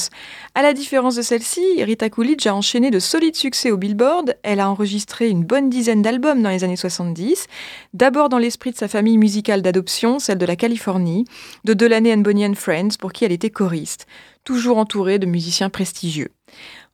À 0.54 0.61
la 0.61 0.74
différence 0.74 1.14
de 1.14 1.22
celle-ci, 1.22 1.82
Rita 1.82 2.11
Coolidge 2.11 2.46
a 2.46 2.54
enchaîné 2.54 2.90
de 2.90 2.98
solides 2.98 3.37
succès 3.37 3.70
au 3.70 3.78
Billboard, 3.78 4.37
elle 4.42 4.61
a 4.61 4.68
enregistré 4.68 5.30
une 5.30 5.44
bonne 5.44 5.70
dizaine 5.70 6.02
d'albums 6.02 6.42
dans 6.42 6.50
les 6.50 6.62
années 6.62 6.76
70, 6.76 7.46
d'abord 7.94 8.28
dans 8.28 8.37
l'esprit 8.37 8.72
de 8.72 8.76
sa 8.76 8.87
famille 8.87 9.16
musicale 9.16 9.62
d'adoption, 9.62 10.18
celle 10.18 10.37
de 10.37 10.44
la 10.44 10.56
Californie, 10.56 11.24
de 11.64 11.72
Delaney 11.72 12.12
and 12.12 12.18
Bonnie 12.18 12.44
and 12.44 12.54
Friends, 12.54 12.98
pour 12.98 13.14
qui 13.14 13.24
elle 13.24 13.32
était 13.32 13.48
choriste 13.48 14.06
toujours 14.44 14.79
entourée 14.79 15.18
de 15.18 15.27
musiciens 15.27 15.70
prestigieux. 15.70 16.31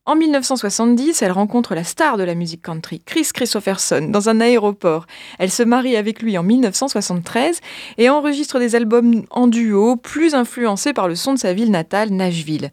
En 0.06 0.16
1970, 0.16 1.22
elle 1.22 1.32
rencontre 1.32 1.74
la 1.74 1.82
star 1.82 2.18
de 2.18 2.24
la 2.24 2.34
musique 2.34 2.60
country, 2.60 3.00
Chris 3.06 3.30
Christopherson, 3.32 4.08
dans 4.10 4.28
un 4.28 4.42
aéroport. 4.42 5.06
Elle 5.38 5.50
se 5.50 5.62
marie 5.62 5.96
avec 5.96 6.20
lui 6.20 6.36
en 6.36 6.42
1973 6.42 7.60
et 7.96 8.10
enregistre 8.10 8.58
des 8.58 8.74
albums 8.74 9.24
en 9.30 9.46
duo, 9.46 9.96
plus 9.96 10.34
influencés 10.34 10.92
par 10.92 11.08
le 11.08 11.14
son 11.14 11.32
de 11.32 11.38
sa 11.38 11.54
ville 11.54 11.70
natale, 11.70 12.10
Nashville. 12.10 12.68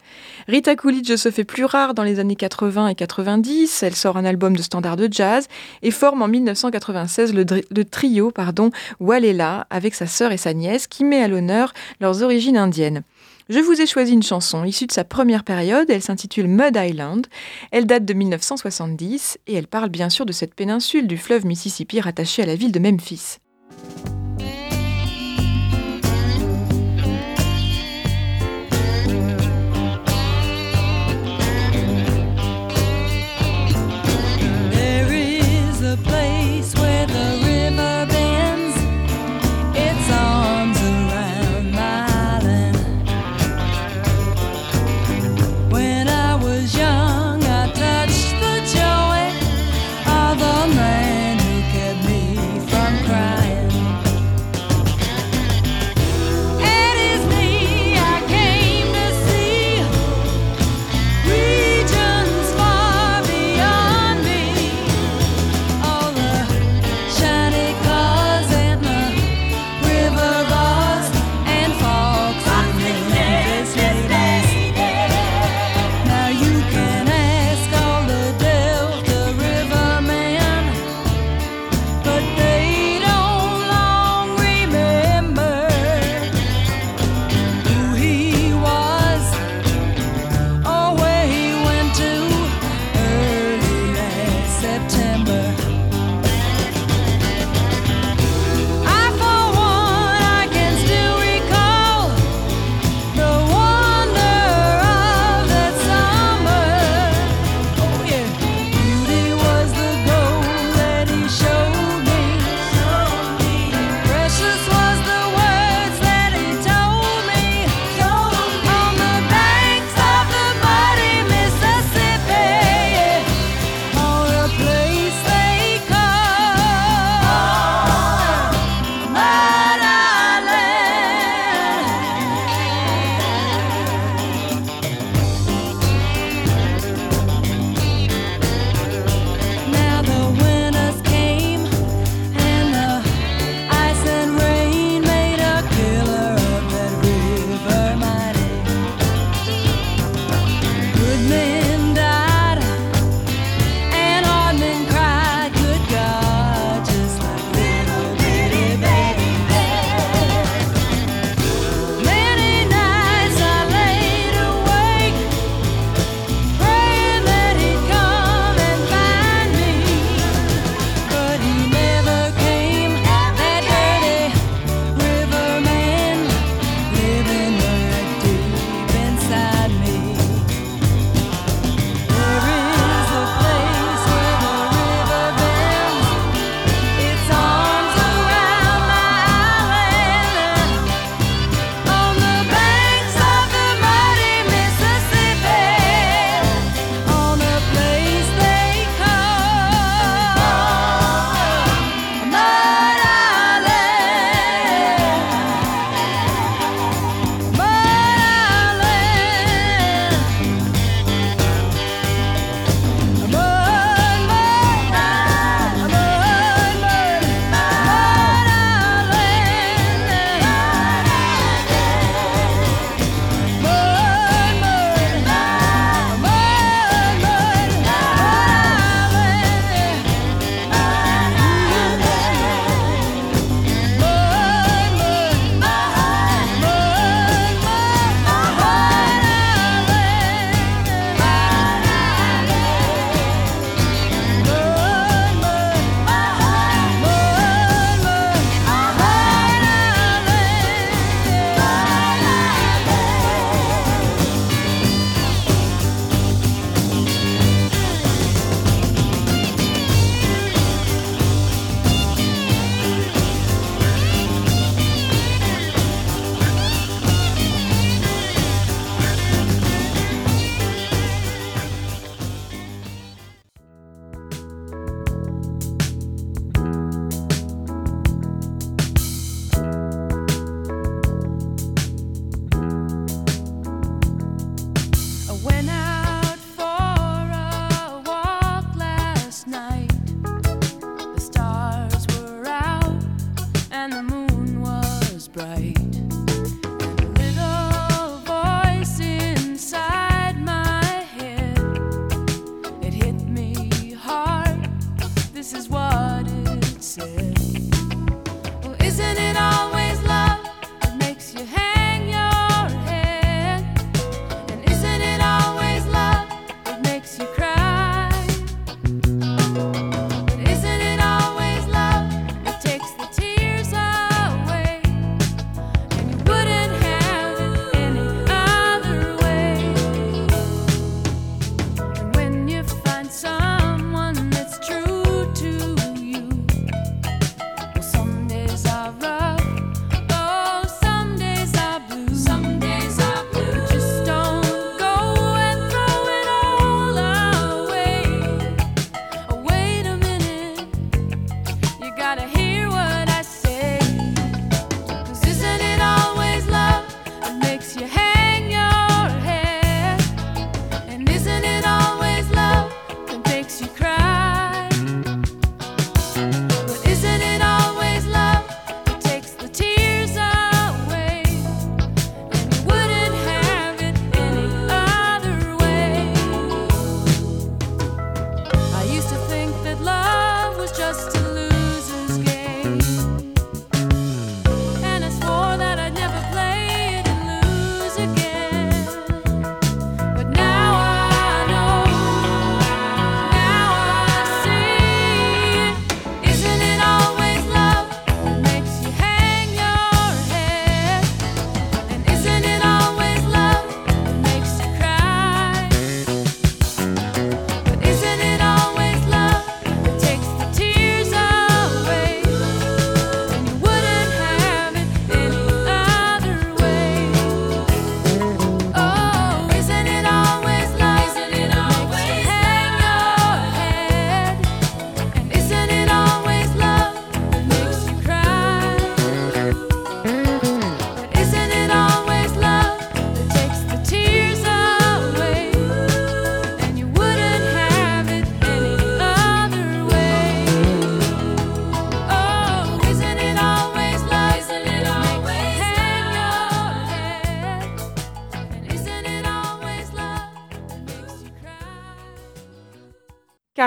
Rita 0.46 0.76
Coolidge 0.76 1.16
se 1.16 1.30
fait 1.30 1.44
plus 1.44 1.64
rare 1.64 1.94
dans 1.94 2.02
les 2.02 2.18
années 2.18 2.36
80 2.36 2.88
et 2.88 2.94
90. 2.94 3.82
Elle 3.82 3.96
sort 3.96 4.18
un 4.18 4.26
album 4.26 4.54
de 4.54 4.60
standard 4.60 4.96
de 4.96 5.08
jazz 5.10 5.48
et 5.80 5.90
forme 5.90 6.20
en 6.20 6.28
1996 6.28 7.32
le, 7.32 7.84
trio 7.86 8.30
pardon, 8.30 8.70
Walela 9.00 9.66
avec 9.70 9.94
sa 9.94 10.06
sœur 10.06 10.32
et 10.32 10.36
sa 10.36 10.52
nièce 10.52 10.86
qui 10.86 11.02
met 11.02 11.22
à 11.22 11.28
l'honneur 11.28 11.72
leurs 11.98 12.22
origines 12.22 12.58
indiennes. 12.58 13.04
Je 13.48 13.58
vous 13.58 13.80
ai 13.80 13.86
choisi 13.86 14.12
une 14.12 14.22
chanson 14.22 14.64
issue 14.64 14.86
de 14.86 14.92
sa 14.92 15.04
première 15.04 15.44
période, 15.44 15.90
elle 15.90 16.02
s'intitule 16.02 16.46
Mud 16.46 16.76
Island, 16.76 17.26
elle 17.70 17.86
date 17.86 18.04
de 18.04 18.14
1970 18.14 19.38
et 19.46 19.54
elle 19.54 19.66
parle 19.66 19.88
bien 19.88 20.10
sûr 20.10 20.26
de 20.26 20.32
cette 20.32 20.54
péninsule 20.54 21.06
du 21.06 21.18
fleuve 21.18 21.44
Mississippi 21.44 22.00
rattachée 22.00 22.42
à 22.42 22.46
la 22.46 22.54
ville 22.54 22.72
de 22.72 22.78
Memphis. 22.78 23.38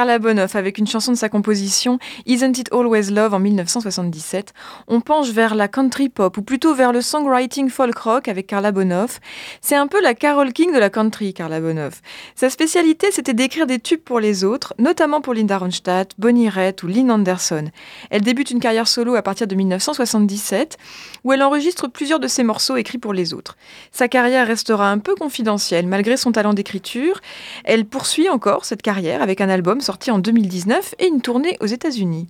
Carla 0.05 0.19
Bonoff 0.19 0.55
avec 0.55 0.77
une 0.77 0.85
chanson 0.85 1.13
de 1.13 1.17
sa 1.17 1.29
composition 1.29 1.97
Isn't 2.27 2.59
It 2.59 2.71
Always 2.71 3.09
Love 3.09 3.33
en 3.33 3.39
1977. 3.39 4.53
On 4.87 5.01
penche 5.01 5.29
vers 5.29 5.55
la 5.55 5.67
country 5.67 6.09
pop 6.09 6.37
ou 6.37 6.43
plutôt 6.43 6.75
vers 6.75 6.93
le 6.93 7.01
songwriting 7.01 7.69
folk 7.69 7.97
rock 7.97 8.27
avec 8.27 8.45
Carla 8.45 8.71
Bonoff. 8.71 9.19
C'est 9.61 9.73
un 9.73 9.87
peu 9.87 9.99
la 9.99 10.13
Carole 10.13 10.53
King 10.53 10.71
de 10.71 10.77
la 10.77 10.91
country, 10.91 11.33
Carla 11.33 11.59
Bonoff. 11.59 12.03
Sa 12.35 12.51
spécialité, 12.51 13.07
c'était 13.09 13.33
d'écrire 13.33 13.65
des 13.65 13.79
tubes 13.79 13.99
pour 13.99 14.19
les 14.19 14.43
autres, 14.43 14.75
notamment 14.77 15.21
pour 15.21 15.33
Linda 15.33 15.57
Ronstadt, 15.57 16.13
Bonnie 16.19 16.49
Raitt 16.49 16.83
ou 16.83 16.87
Lynn 16.87 17.09
Anderson. 17.09 17.71
Elle 18.11 18.21
débute 18.21 18.51
une 18.51 18.59
carrière 18.59 18.87
solo 18.87 19.15
à 19.15 19.23
partir 19.23 19.47
de 19.47 19.55
1977 19.55 20.77
où 21.23 21.33
elle 21.33 21.41
enregistre 21.41 21.87
plusieurs 21.87 22.19
de 22.19 22.27
ses 22.27 22.43
morceaux 22.43 22.75
écrits 22.75 22.99
pour 22.99 23.13
les 23.13 23.33
autres. 23.33 23.57
Sa 23.91 24.07
carrière 24.07 24.45
restera 24.45 24.91
un 24.91 24.99
peu 24.99 25.15
confidentielle 25.15 25.87
malgré 25.87 26.15
son 26.15 26.31
talent 26.31 26.53
d'écriture. 26.53 27.21
Elle 27.63 27.85
poursuit 27.85 28.29
encore 28.29 28.65
cette 28.65 28.83
carrière 28.83 29.23
avec 29.23 29.41
un 29.41 29.49
album 29.49 29.81
sorti 29.81 29.94
en 30.09 30.19
2019 30.19 30.95
et 30.99 31.07
une 31.07 31.21
tournée 31.21 31.57
aux 31.61 31.65
États-Unis. 31.65 32.27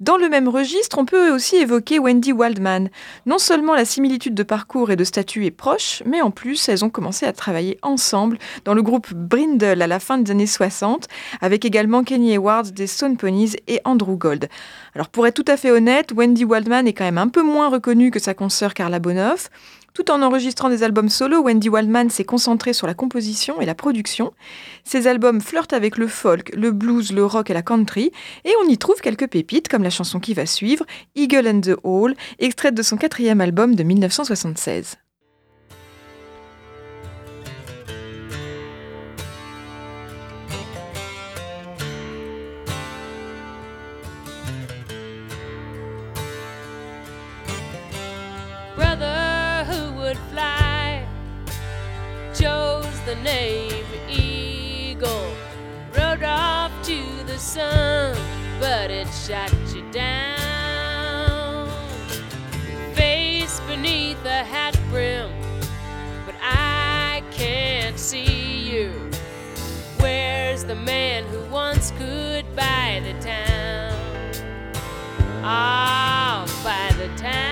Dans 0.00 0.16
le 0.16 0.28
même 0.28 0.48
registre, 0.48 0.98
on 0.98 1.04
peut 1.04 1.32
aussi 1.32 1.56
évoquer 1.56 1.98
Wendy 1.98 2.32
Waldman. 2.32 2.90
Non 3.26 3.38
seulement 3.38 3.74
la 3.74 3.84
similitude 3.84 4.34
de 4.34 4.42
parcours 4.42 4.90
et 4.90 4.96
de 4.96 5.04
statut 5.04 5.46
est 5.46 5.50
proche, 5.50 6.02
mais 6.04 6.20
en 6.20 6.30
plus, 6.30 6.68
elles 6.68 6.84
ont 6.84 6.90
commencé 6.90 7.26
à 7.26 7.32
travailler 7.32 7.78
ensemble 7.82 8.38
dans 8.64 8.74
le 8.74 8.82
groupe 8.82 9.12
Brindle 9.14 9.80
à 9.80 9.86
la 9.86 10.00
fin 10.00 10.18
des 10.18 10.30
années 10.30 10.46
60, 10.46 11.06
avec 11.40 11.64
également 11.64 12.02
Kenny 12.02 12.32
Edwards 12.32 12.72
des 12.72 12.86
Stone 12.86 13.16
Ponies 13.16 13.52
et 13.68 13.80
Andrew 13.84 14.16
Gold. 14.16 14.48
Alors 14.94 15.08
pour 15.08 15.26
être 15.26 15.34
tout 15.34 15.50
à 15.50 15.56
fait 15.56 15.70
honnête, 15.70 16.12
Wendy 16.14 16.44
Waldman 16.44 16.86
est 16.86 16.92
quand 16.92 17.04
même 17.04 17.18
un 17.18 17.28
peu 17.28 17.42
moins 17.42 17.68
reconnue 17.68 18.10
que 18.10 18.18
sa 18.18 18.34
consoeur 18.34 18.74
Carla 18.74 18.98
Bonoff. 18.98 19.50
Tout 19.94 20.10
en 20.10 20.22
enregistrant 20.22 20.70
des 20.70 20.82
albums 20.82 21.10
solo, 21.10 21.42
Wendy 21.42 21.68
Waldman 21.68 22.08
s'est 22.08 22.24
concentrée 22.24 22.72
sur 22.72 22.86
la 22.86 22.94
composition 22.94 23.60
et 23.60 23.66
la 23.66 23.74
production. 23.74 24.32
Ses 24.84 25.06
albums 25.06 25.40
flirtent 25.40 25.74
avec 25.74 25.98
le 25.98 26.06
folk, 26.06 26.50
le 26.56 26.70
blues, 26.70 27.12
le 27.12 27.26
rock 27.26 27.50
et 27.50 27.54
la 27.54 27.62
country, 27.62 28.10
et 28.44 28.52
on 28.64 28.68
y 28.68 28.78
trouve 28.78 29.00
quelques 29.00 29.28
pépites 29.28 29.68
comme 29.68 29.82
la 29.82 29.90
chanson 29.90 30.18
qui 30.18 30.32
va 30.32 30.46
suivre, 30.46 30.86
Eagle 31.14 31.46
and 31.46 31.60
the 31.60 31.76
Hall, 31.82 32.14
extraite 32.38 32.74
de 32.74 32.82
son 32.82 32.96
quatrième 32.96 33.42
album 33.42 33.74
de 33.74 33.82
1976. 33.82 34.96
The 53.14 53.22
name 53.22 53.84
Eagle. 54.08 55.34
Rode 55.94 56.22
off 56.22 56.72
to 56.84 57.02
the 57.26 57.36
sun, 57.38 58.16
but 58.58 58.90
it 58.90 59.06
shot 59.08 59.52
you 59.74 59.82
down. 59.90 61.68
Face 62.94 63.60
beneath 63.68 64.24
a 64.24 64.42
hat 64.44 64.78
brim, 64.88 65.30
but 66.24 66.34
I 66.40 67.22
can't 67.30 67.98
see 67.98 68.70
you. 68.70 69.10
Where's 69.98 70.64
the 70.64 70.76
man 70.76 71.24
who 71.24 71.44
once 71.50 71.90
could 71.98 72.46
buy 72.56 73.02
the 73.04 73.12
town? 73.20 73.92
I'll 75.44 76.46
buy 76.64 76.94
the 76.96 77.14
town. 77.20 77.51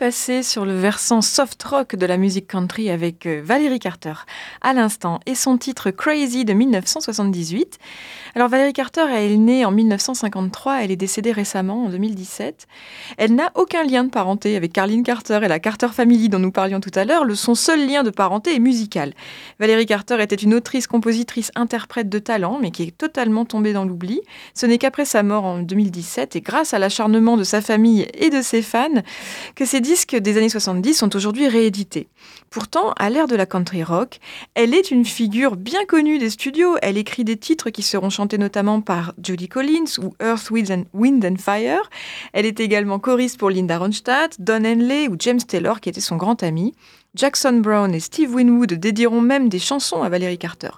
Passé 0.00 0.42
sur 0.42 0.64
le 0.64 0.74
versant 0.74 1.20
soft 1.20 1.62
rock 1.62 1.94
de 1.94 2.06
la 2.06 2.16
musique 2.16 2.46
country 2.46 2.88
avec 2.88 3.26
euh, 3.26 3.42
Valérie 3.44 3.78
Carter 3.78 4.14
à 4.62 4.72
l'instant 4.72 5.20
et 5.26 5.34
son 5.34 5.58
titre 5.58 5.90
Crazy 5.90 6.46
de 6.46 6.54
1978. 6.54 7.78
Alors 8.36 8.48
Valérie 8.48 8.72
Carter, 8.72 9.06
elle 9.12 9.32
est 9.32 9.36
née 9.36 9.64
en 9.64 9.72
1953, 9.72 10.84
elle 10.84 10.92
est 10.92 10.96
décédée 10.96 11.32
récemment 11.32 11.86
en 11.86 11.88
2017. 11.88 12.68
Elle 13.16 13.34
n'a 13.34 13.50
aucun 13.56 13.82
lien 13.82 14.04
de 14.04 14.10
parenté 14.10 14.54
avec 14.54 14.72
Carlene 14.72 15.02
Carter 15.02 15.40
et 15.42 15.48
la 15.48 15.58
Carter 15.58 15.88
Family 15.88 16.28
dont 16.28 16.38
nous 16.38 16.52
parlions 16.52 16.78
tout 16.78 16.92
à 16.94 17.04
l'heure. 17.04 17.24
Son 17.34 17.56
seul 17.56 17.84
lien 17.88 18.04
de 18.04 18.10
parenté 18.10 18.54
est 18.54 18.60
musical. 18.60 19.14
Valérie 19.58 19.86
Carter 19.86 20.22
était 20.22 20.36
une 20.36 20.54
autrice, 20.54 20.86
compositrice, 20.86 21.50
interprète 21.56 22.08
de 22.08 22.20
talent, 22.20 22.58
mais 22.60 22.70
qui 22.70 22.84
est 22.84 22.96
totalement 22.96 23.44
tombée 23.44 23.72
dans 23.72 23.84
l'oubli. 23.84 24.20
Ce 24.54 24.64
n'est 24.64 24.78
qu'après 24.78 25.04
sa 25.04 25.24
mort 25.24 25.44
en 25.44 25.58
2017 25.58 26.36
et 26.36 26.40
grâce 26.40 26.72
à 26.72 26.78
l'acharnement 26.78 27.36
de 27.36 27.44
sa 27.44 27.60
famille 27.60 28.06
et 28.14 28.30
de 28.30 28.42
ses 28.42 28.62
fans 28.62 29.02
que 29.56 29.64
ces 29.64 29.80
disques 29.80 30.14
des 30.14 30.36
années 30.36 30.48
70 30.48 30.94
sont 30.94 31.16
aujourd'hui 31.16 31.48
réédités. 31.48 32.06
Pourtant, 32.50 32.92
à 32.96 33.10
l'ère 33.10 33.26
de 33.26 33.36
la 33.36 33.46
country 33.46 33.82
rock, 33.82 34.18
elle 34.54 34.74
est 34.74 34.90
une 34.90 35.04
figure 35.04 35.56
bien 35.56 35.84
connue 35.84 36.18
des 36.18 36.30
studios. 36.30 36.76
Elle 36.82 36.98
écrit 36.98 37.24
des 37.24 37.36
titres 37.36 37.70
qui 37.70 37.82
seront 37.82 38.10
notamment 38.38 38.80
par 38.80 39.14
Judy 39.22 39.48
Collins 39.48 39.98
ou 40.02 40.14
Earth, 40.22 40.50
Wind 40.50 41.24
and, 41.24 41.36
Fire. 41.38 41.90
Elle 42.32 42.46
est 42.46 42.60
également 42.60 42.98
choriste 42.98 43.38
pour 43.38 43.50
Linda 43.50 43.78
Ronstadt, 43.78 44.40
Don 44.40 44.64
Henley 44.64 45.08
ou 45.08 45.16
James 45.18 45.40
Taylor 45.40 45.80
qui 45.80 45.88
était 45.88 46.00
son 46.00 46.16
grand 46.16 46.42
ami. 46.42 46.74
Jackson 47.16 47.54
Brown 47.54 47.92
et 47.92 48.00
Steve 48.00 48.32
Winwood 48.34 48.74
dédieront 48.74 49.20
même 49.20 49.48
des 49.48 49.58
chansons 49.58 50.02
à 50.02 50.08
Valérie 50.08 50.38
Carter. 50.38 50.70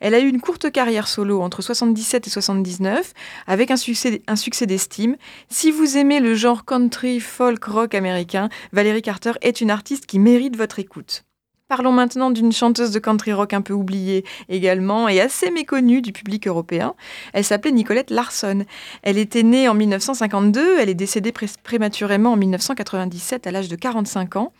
Elle 0.00 0.14
a 0.14 0.20
eu 0.20 0.28
une 0.28 0.40
courte 0.40 0.70
carrière 0.70 1.08
solo 1.08 1.42
entre 1.42 1.60
77 1.60 2.28
et 2.28 2.30
79, 2.30 3.12
avec 3.48 3.72
un 3.72 3.76
succès, 3.76 4.22
un 4.28 4.36
succès 4.36 4.66
d'estime. 4.66 5.16
Si 5.48 5.72
vous 5.72 5.96
aimez 5.96 6.20
le 6.20 6.34
genre 6.34 6.64
country, 6.64 7.18
folk, 7.18 7.64
rock 7.64 7.94
américain, 7.94 8.48
Valérie 8.72 9.02
Carter 9.02 9.32
est 9.40 9.60
une 9.60 9.70
artiste 9.70 10.06
qui 10.06 10.20
mérite 10.20 10.56
votre 10.56 10.78
écoute. 10.78 11.24
Parlons 11.72 11.92
maintenant 11.92 12.30
d'une 12.30 12.52
chanteuse 12.52 12.90
de 12.90 12.98
country 12.98 13.32
rock 13.32 13.54
un 13.54 13.62
peu 13.62 13.72
oubliée 13.72 14.26
également 14.50 15.08
et 15.08 15.22
assez 15.22 15.50
méconnue 15.50 16.02
du 16.02 16.12
public 16.12 16.46
européen. 16.46 16.94
Elle 17.32 17.44
s'appelait 17.44 17.72
Nicolette 17.72 18.10
Larson. 18.10 18.66
Elle 19.02 19.16
était 19.16 19.42
née 19.42 19.68
en 19.68 19.72
1952, 19.74 20.78
elle 20.78 20.90
est 20.90 20.94
décédée 20.94 21.32
pré- 21.32 21.46
prématurément 21.62 22.32
en 22.32 22.36
1997 22.36 23.46
à 23.46 23.50
l'âge 23.52 23.68
de 23.68 23.76
45 23.76 24.36
ans. 24.36 24.52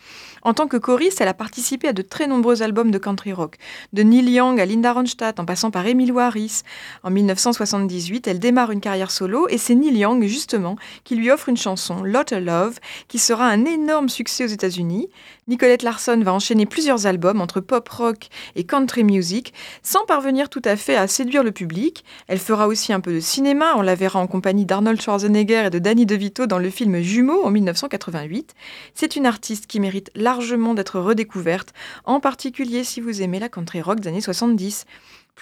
En 0.45 0.55
tant 0.55 0.67
que 0.67 0.79
choriste, 0.79 1.21
elle 1.21 1.29
a 1.29 1.35
participé 1.35 1.87
à 1.89 1.93
de 1.93 2.01
très 2.01 2.27
nombreux 2.27 2.63
albums 2.63 2.91
de 2.91 2.99
country 2.99 3.33
rock, 3.35 3.59
de 3.93 4.03
Neil 4.03 4.31
Young 4.31 4.59
à 4.59 4.65
Linda 4.65 4.93
Ronstadt 4.95 5.39
en 5.39 5.45
passant 5.45 5.71
par 5.71 5.87
Emilio 5.87 6.19
Harris. 6.19 6.63
En 7.05 7.11
1978, 7.11 8.27
elle 8.27 8.39
démarre 8.39 8.71
une 8.71 8.81
carrière 8.81 9.11
solo 9.11 9.47
et 9.51 9.59
c'est 9.59 9.75
Neil 9.75 9.99
Young 9.99 10.25
justement 10.25 10.77
qui 11.05 11.15
lui 11.15 11.31
offre 11.31 11.51
une 11.51 11.59
chanson, 11.59 12.03
Lotta 12.03 12.41
Love, 12.41 12.81
qui 13.07 13.19
sera 13.19 13.47
un 13.47 13.67
énorme 13.67 14.09
succès 14.09 14.45
aux 14.45 14.49
États-Unis. 14.49 15.11
Nicolette 15.49 15.83
Larson 15.83 16.21
va 16.23 16.33
enchaîner 16.33 16.67
plusieurs 16.67 17.07
albums 17.07 17.41
entre 17.41 17.59
pop 17.59 17.89
rock 17.89 18.29
et 18.55 18.63
country 18.63 19.03
music 19.03 19.53
sans 19.83 20.05
parvenir 20.05 20.49
tout 20.49 20.63
à 20.65 20.77
fait 20.77 20.95
à 20.95 21.09
séduire 21.09 21.43
le 21.43 21.51
public. 21.51 22.05
Elle 22.29 22.39
fera 22.39 22.69
aussi 22.69 22.93
un 22.93 23.01
peu 23.01 23.13
de 23.13 23.19
cinéma, 23.19 23.75
on 23.77 23.83
la 23.83 23.97
verra 23.97 24.21
en 24.21 24.29
compagnie 24.29 24.67
d'Arnold 24.67 25.03
Schwarzenegger 25.03 25.65
et 25.67 25.71
de 25.71 25.81
Danny 25.81 26.07
DeVito 26.07 26.47
dans 26.47 26.59
le 26.59 26.71
film 26.71 27.01
Jumeaux 27.01 27.43
en 27.45 27.51
1988. 27.51 28.55
C'est 28.95 29.17
une 29.17 29.27
artiste 29.27 29.67
qui 29.67 29.81
mérite 29.81 30.13
largement 30.15 30.75
d'être 30.75 31.01
redécouverte, 31.01 31.73
en 32.05 32.21
particulier 32.21 32.85
si 32.85 33.01
vous 33.01 33.21
aimez 33.21 33.41
la 33.41 33.49
country 33.49 33.83
rock 33.83 33.99
des 33.99 34.11
années 34.11 34.21
70. 34.21 34.87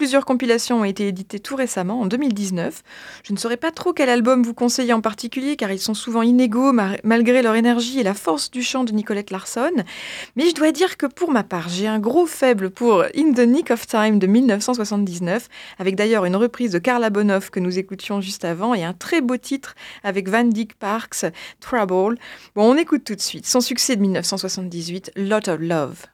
Plusieurs 0.01 0.25
compilations 0.25 0.81
ont 0.81 0.85
été 0.85 1.09
éditées 1.09 1.41
tout 1.41 1.57
récemment, 1.57 2.01
en 2.01 2.07
2019. 2.07 2.83
Je 3.23 3.35
ne 3.35 3.39
saurais 3.39 3.59
pas 3.59 3.71
trop 3.71 3.93
quel 3.93 4.09
album 4.09 4.43
vous 4.43 4.55
conseiller 4.55 4.95
en 4.95 5.03
particulier, 5.03 5.57
car 5.57 5.71
ils 5.73 5.79
sont 5.79 5.93
souvent 5.93 6.23
inégaux 6.23 6.73
ma- 6.73 6.97
malgré 7.05 7.43
leur 7.43 7.55
énergie 7.55 8.01
et 8.01 8.03
la 8.03 8.15
force 8.15 8.51
du 8.51 8.63
chant 8.63 8.85
de 8.85 8.93
Nicolette 8.93 9.31
Larson. 9.31 9.71
Mais 10.37 10.49
je 10.49 10.55
dois 10.55 10.73
dire 10.73 10.97
que 10.97 11.05
pour 11.05 11.31
ma 11.31 11.43
part, 11.45 11.69
j'ai 11.69 11.87
un 11.87 11.99
gros 11.99 12.25
faible 12.25 12.71
pour 12.71 13.03
In 13.15 13.35
the 13.35 13.41
Nick 13.41 13.71
of 13.71 13.87
Time 13.87 14.19
de 14.19 14.27
1979, 14.27 15.49
avec 15.79 15.97
d'ailleurs 15.97 16.25
une 16.25 16.37
reprise 16.37 16.73
de 16.73 16.79
Carla 16.79 17.11
Bonoff 17.11 17.51
que 17.51 17.61
nous 17.61 17.79
écoutions 17.79 18.23
juste 18.23 18.47
avant 18.47 18.73
et 18.73 18.83
un 18.85 18.95
très 18.95 19.21
beau 19.21 19.37
titre 19.37 19.75
avec 20.03 20.31
Van 20.31 20.45
Dyke 20.45 20.77
Parks, 20.79 21.27
Trouble. 21.61 22.17
Bon, 22.55 22.73
on 22.73 22.77
écoute 22.79 23.05
tout 23.05 23.17
de 23.17 23.21
suite 23.21 23.45
son 23.45 23.61
succès 23.61 23.97
de 23.97 24.01
1978, 24.01 25.13
Lot 25.17 25.49
of 25.49 25.61
Love. 25.61 26.07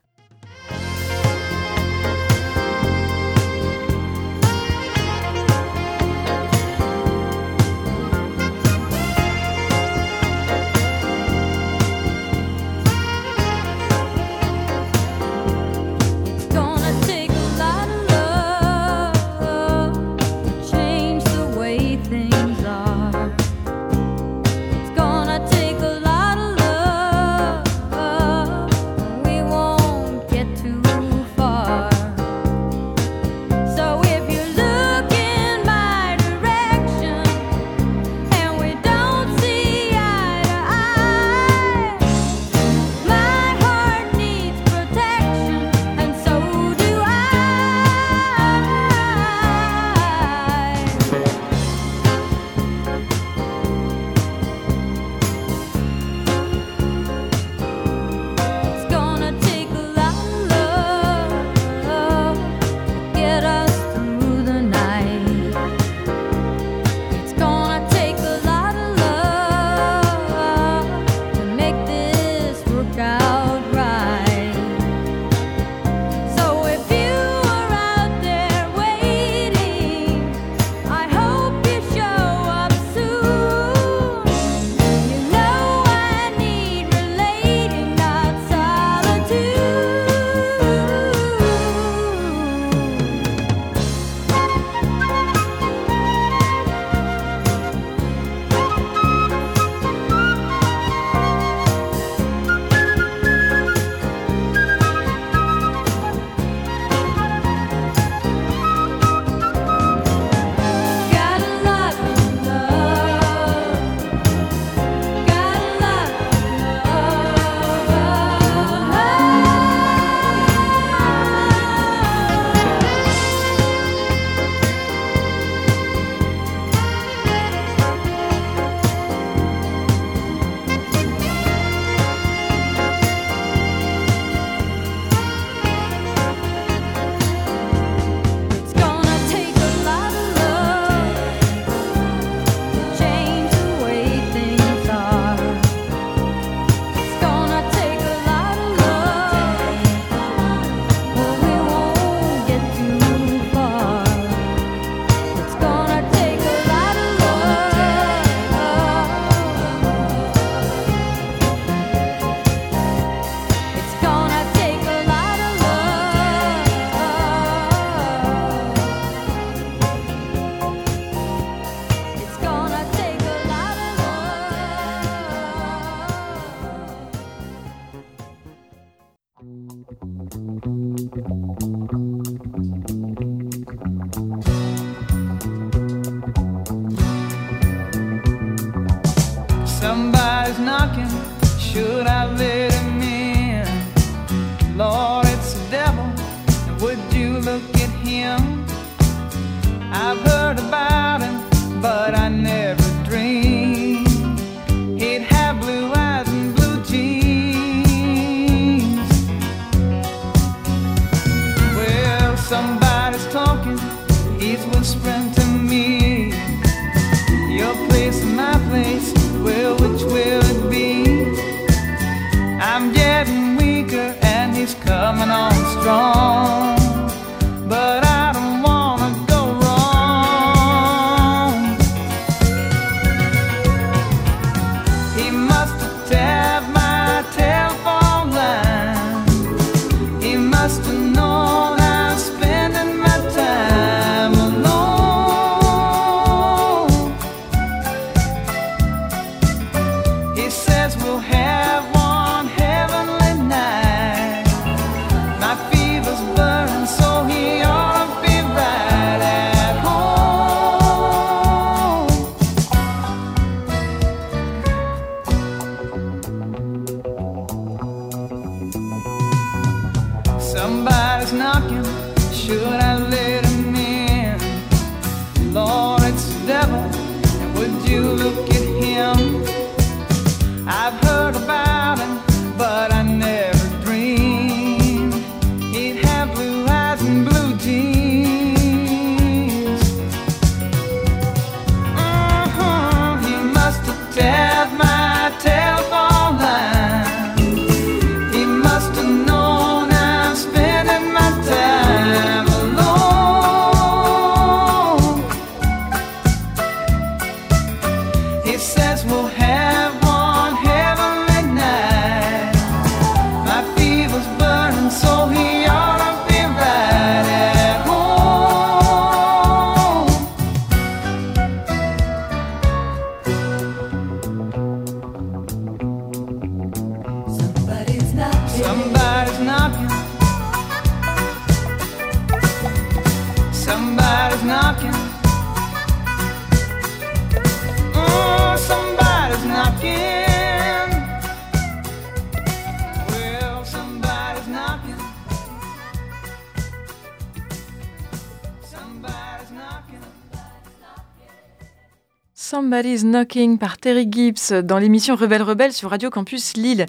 Knocking 353.05 353.59
par 353.59 353.79
Terry 353.79 354.07
Gibbs 354.11 354.63
dans 354.63 354.79
l'émission 354.79 355.17
Rebelle 355.17 355.43
Rebelle 355.43 355.73
sur 355.73 355.91
Radio 355.91 356.11
Campus 356.11 356.57
Lille. 356.57 356.87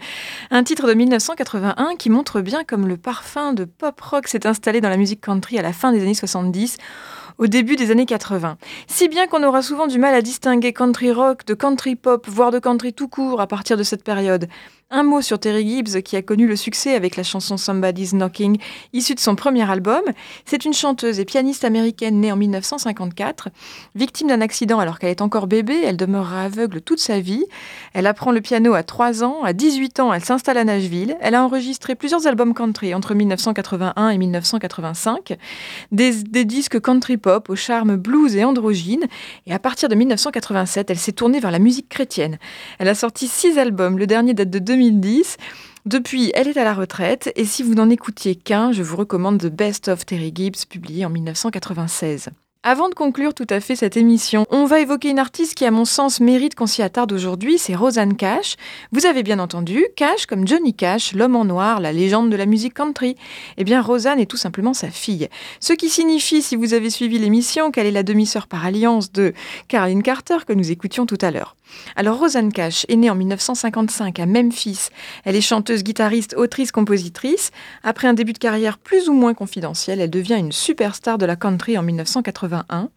Un 0.51 0.63
titre 0.63 0.87
de 0.87 0.93
1981 0.93 1.95
qui 1.97 2.09
montre 2.09 2.41
bien 2.41 2.63
comme 2.63 2.87
le 2.87 2.97
parfum 2.97 3.53
de 3.53 3.65
pop 3.65 3.99
rock 3.99 4.27
s'est 4.27 4.47
installé 4.47 4.81
dans 4.81 4.89
la 4.89 4.97
musique 4.97 5.21
country 5.21 5.57
à 5.59 5.61
la 5.61 5.73
fin 5.73 5.91
des 5.91 6.01
années 6.01 6.13
70 6.13 6.77
au 7.37 7.47
début 7.47 7.75
des 7.75 7.91
années 7.91 8.05
80. 8.05 8.57
Si 8.87 9.07
bien 9.07 9.27
qu'on 9.27 9.43
aura 9.43 9.61
souvent 9.61 9.87
du 9.87 9.99
mal 9.99 10.13
à 10.13 10.21
distinguer 10.21 10.73
country 10.73 11.11
rock 11.11 11.45
de 11.45 11.53
country 11.53 11.95
pop, 11.95 12.27
voire 12.27 12.51
de 12.51 12.59
country 12.59 12.93
tout 12.93 13.07
court 13.07 13.41
à 13.41 13.47
partir 13.47 13.77
de 13.77 13.83
cette 13.83 14.03
période. 14.03 14.47
Un 14.89 15.03
mot 15.03 15.21
sur 15.21 15.37
Terry 15.37 15.67
Gibbs 15.67 16.01
qui 16.01 16.15
a 16.15 16.21
connu 16.21 16.47
le 16.47 16.55
succès 16.55 16.95
avec 16.95 17.17
la 17.17 17.23
chanson 17.23 17.57
Somebody's 17.57 18.13
Knocking, 18.13 18.57
issue 18.93 19.15
de 19.15 19.19
son 19.19 19.35
premier 19.35 19.69
album. 19.69 20.01
C'est 20.45 20.63
une 20.63 20.71
chanteuse 20.71 21.19
et 21.19 21.25
pianiste 21.25 21.65
américaine 21.65 22.21
née 22.21 22.31
en 22.31 22.37
1954. 22.37 23.49
Victime 23.95 24.29
d'un 24.29 24.39
accident 24.39 24.79
alors 24.79 24.97
qu'elle 24.97 25.09
est 25.09 25.21
encore 25.21 25.47
bébé, 25.47 25.81
elle 25.83 25.97
demeurera 25.97 26.43
aveugle 26.43 26.79
toute 26.79 27.01
sa 27.01 27.19
vie. 27.19 27.43
Elle 27.93 28.07
apprend 28.07 28.31
le 28.31 28.39
piano 28.39 28.75
à 28.75 28.83
3 28.83 29.25
ans. 29.25 29.43
À 29.43 29.51
18 29.51 29.99
ans, 29.99 30.13
elle 30.13 30.23
s'installe 30.23 30.57
à 30.57 30.63
Nashville. 30.63 31.17
Elle 31.19 31.35
a 31.35 31.43
enregistré 31.43 31.95
plusieurs 31.95 32.25
albums 32.25 32.53
country 32.53 32.95
entre 32.95 33.13
1981 33.13 34.07
et 34.07 34.17
1985. 34.17 35.37
Des, 35.91 36.13
disques 36.45 36.79
country 36.79 37.17
pop 37.17 37.49
au 37.49 37.57
charme 37.57 37.97
blues 37.97 38.37
et 38.37 38.45
androgyne. 38.45 39.03
Et 39.47 39.53
à 39.53 39.59
partir 39.59 39.89
de 39.89 39.95
1987, 39.95 40.89
elle 40.91 40.97
s'est 40.97 41.11
tournée 41.11 41.41
vers 41.41 41.51
la 41.51 41.59
musique 41.59 41.89
chrétienne. 41.89 42.37
Elle 42.79 42.87
a 42.87 42.95
sorti 42.95 43.27
six 43.27 43.59
albums. 43.59 43.99
Le 43.99 44.07
dernier 44.07 44.33
date 44.33 44.49
de 44.49 44.59
2010. 44.77 45.37
Depuis, 45.85 46.31
elle 46.35 46.47
est 46.47 46.57
à 46.57 46.63
la 46.63 46.73
retraite 46.75 47.31
et 47.35 47.45
si 47.45 47.63
vous 47.63 47.73
n'en 47.73 47.89
écoutiez 47.89 48.35
qu'un, 48.35 48.71
je 48.71 48.83
vous 48.83 48.95
recommande 48.95 49.39
The 49.39 49.47
Best 49.47 49.87
of 49.87 50.05
Terry 50.05 50.31
Gibbs, 50.35 50.65
publié 50.69 51.03
en 51.05 51.09
1996. 51.09 52.29
Avant 52.61 52.89
de 52.89 52.93
conclure 52.93 53.33
tout 53.33 53.47
à 53.49 53.59
fait 53.59 53.75
cette 53.75 53.97
émission, 53.97 54.45
on 54.51 54.65
va 54.65 54.81
évoquer 54.81 55.09
une 55.09 55.19
artiste 55.19 55.55
qui, 55.55 55.65
à 55.65 55.71
mon 55.71 55.85
sens, 55.85 56.19
mérite 56.19 56.53
qu'on 56.53 56.67
s'y 56.67 56.83
attarde 56.83 57.11
aujourd'hui, 57.11 57.57
c'est 57.57 57.75
Rosanne 57.75 58.15
Cash. 58.15 58.55
Vous 58.91 59.05
avez 59.05 59.23
bien 59.23 59.39
entendu, 59.39 59.85
Cash 59.95 60.25
comme 60.25 60.47
Johnny 60.47 60.73
Cash, 60.75 61.13
l'homme 61.13 61.35
en 61.35 61.45
noir, 61.45 61.79
la 61.79 61.91
légende 61.93 62.29
de 62.29 62.35
la 62.35 62.45
musique 62.45 62.73
country. 62.73 63.15
Eh 63.57 63.63
bien, 63.63 63.81
Rosanne 63.81 64.19
est 64.19 64.25
tout 64.25 64.37
simplement 64.37 64.73
sa 64.75 64.89
fille. 64.89 65.29
Ce 65.59 65.73
qui 65.73 65.89
signifie, 65.89 66.43
si 66.43 66.55
vous 66.55 66.75
avez 66.75 66.89
suivi 66.91 67.17
l'émission, 67.17 67.71
qu'elle 67.71 67.87
est 67.87 67.91
la 67.91 68.03
demi-sœur 68.03 68.45
par 68.47 68.65
alliance 68.65 69.11
de 69.11 69.33
Caroline 69.69 70.03
Carter 70.03 70.37
que 70.45 70.53
nous 70.53 70.69
écoutions 70.69 71.07
tout 71.07 71.17
à 71.21 71.31
l'heure. 71.31 71.55
Alors 71.95 72.19
Rosanne 72.19 72.51
Cash 72.51 72.85
est 72.89 72.95
née 72.95 73.09
en 73.09 73.15
1955 73.15 74.19
à 74.19 74.25
Memphis. 74.25 74.89
Elle 75.25 75.35
est 75.35 75.41
chanteuse, 75.41 75.83
guitariste, 75.83 76.35
autrice, 76.37 76.71
compositrice. 76.71 77.51
Après 77.83 78.07
un 78.07 78.13
début 78.13 78.33
de 78.33 78.37
carrière 78.37 78.77
plus 78.77 79.09
ou 79.09 79.13
moins 79.13 79.33
confidentiel, 79.33 80.01
elle 80.01 80.09
devient 80.09 80.35
une 80.37 80.51
superstar 80.51 81.17
de 81.17 81.25
la 81.25 81.35
country 81.35 81.77
en 81.77 81.83
1981. 81.83 82.89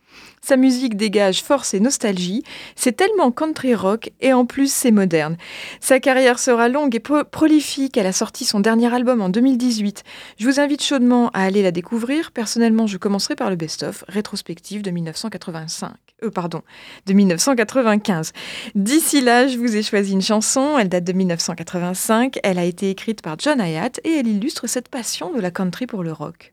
Sa 0.43 0.57
musique 0.57 0.97
dégage 0.97 1.43
force 1.43 1.73
et 1.75 1.81
nostalgie. 1.81 2.43
C'est 2.75 2.93
tellement 2.97 3.31
country 3.31 3.75
rock 3.75 4.11
et 4.21 4.33
en 4.33 4.45
plus 4.45 4.73
c'est 4.73 4.91
moderne. 4.91 5.37
Sa 5.81 6.01
carrière 6.01 6.39
sera 6.39 6.68
longue 6.68 6.95
et 6.97 7.01
pro- 7.01 7.25
prolifique. 7.25 7.97
Elle 7.97 8.07
a 8.07 8.12
sorti 8.12 8.45
son 8.45 8.59
dernier 8.61 8.93
album 8.93 9.21
en 9.21 9.29
2018. 9.29 10.03
Je 10.39 10.47
vous 10.49 10.59
invite 10.59 10.83
chaudement 10.83 11.29
à 11.31 11.43
aller 11.43 11.62
la 11.62 11.71
découvrir. 11.71 12.33
Personnellement, 12.33 12.87
je 12.87 12.97
commencerai 12.99 13.37
par 13.37 13.51
le 13.51 13.57
best-of 13.57 14.05
rétrospective 14.09 14.83
de 14.83 14.91
1985. 14.91 15.93
Euh, 16.23 16.31
pardon, 16.31 16.62
de 17.07 17.12
1995. 17.12 18.33
D'ici 18.75 19.21
là, 19.21 19.49
je 19.49 19.59
vous 19.59 19.77
ai 19.77 19.83
choisi 19.83 20.12
une 20.12 20.23
chanson. 20.23 20.79
Elle 20.79 20.89
date 20.89 21.05
de 21.05 21.12
1985. 21.12 22.39
Elle 22.43 22.59
a 22.59 22.64
été 22.64 22.91
écrite 22.91 23.23
par 23.23 23.37
John 23.39 23.61
Hyatt 23.61 24.01
et 24.05 24.18
elle 24.18 24.29
illustre 24.29 24.66
cette 24.66 24.89
passion 24.89 25.33
de 25.33 25.41
la 25.41 25.51
country 25.51 25.87
pour 25.87 26.03
le 26.03 26.12
rock. 26.12 26.53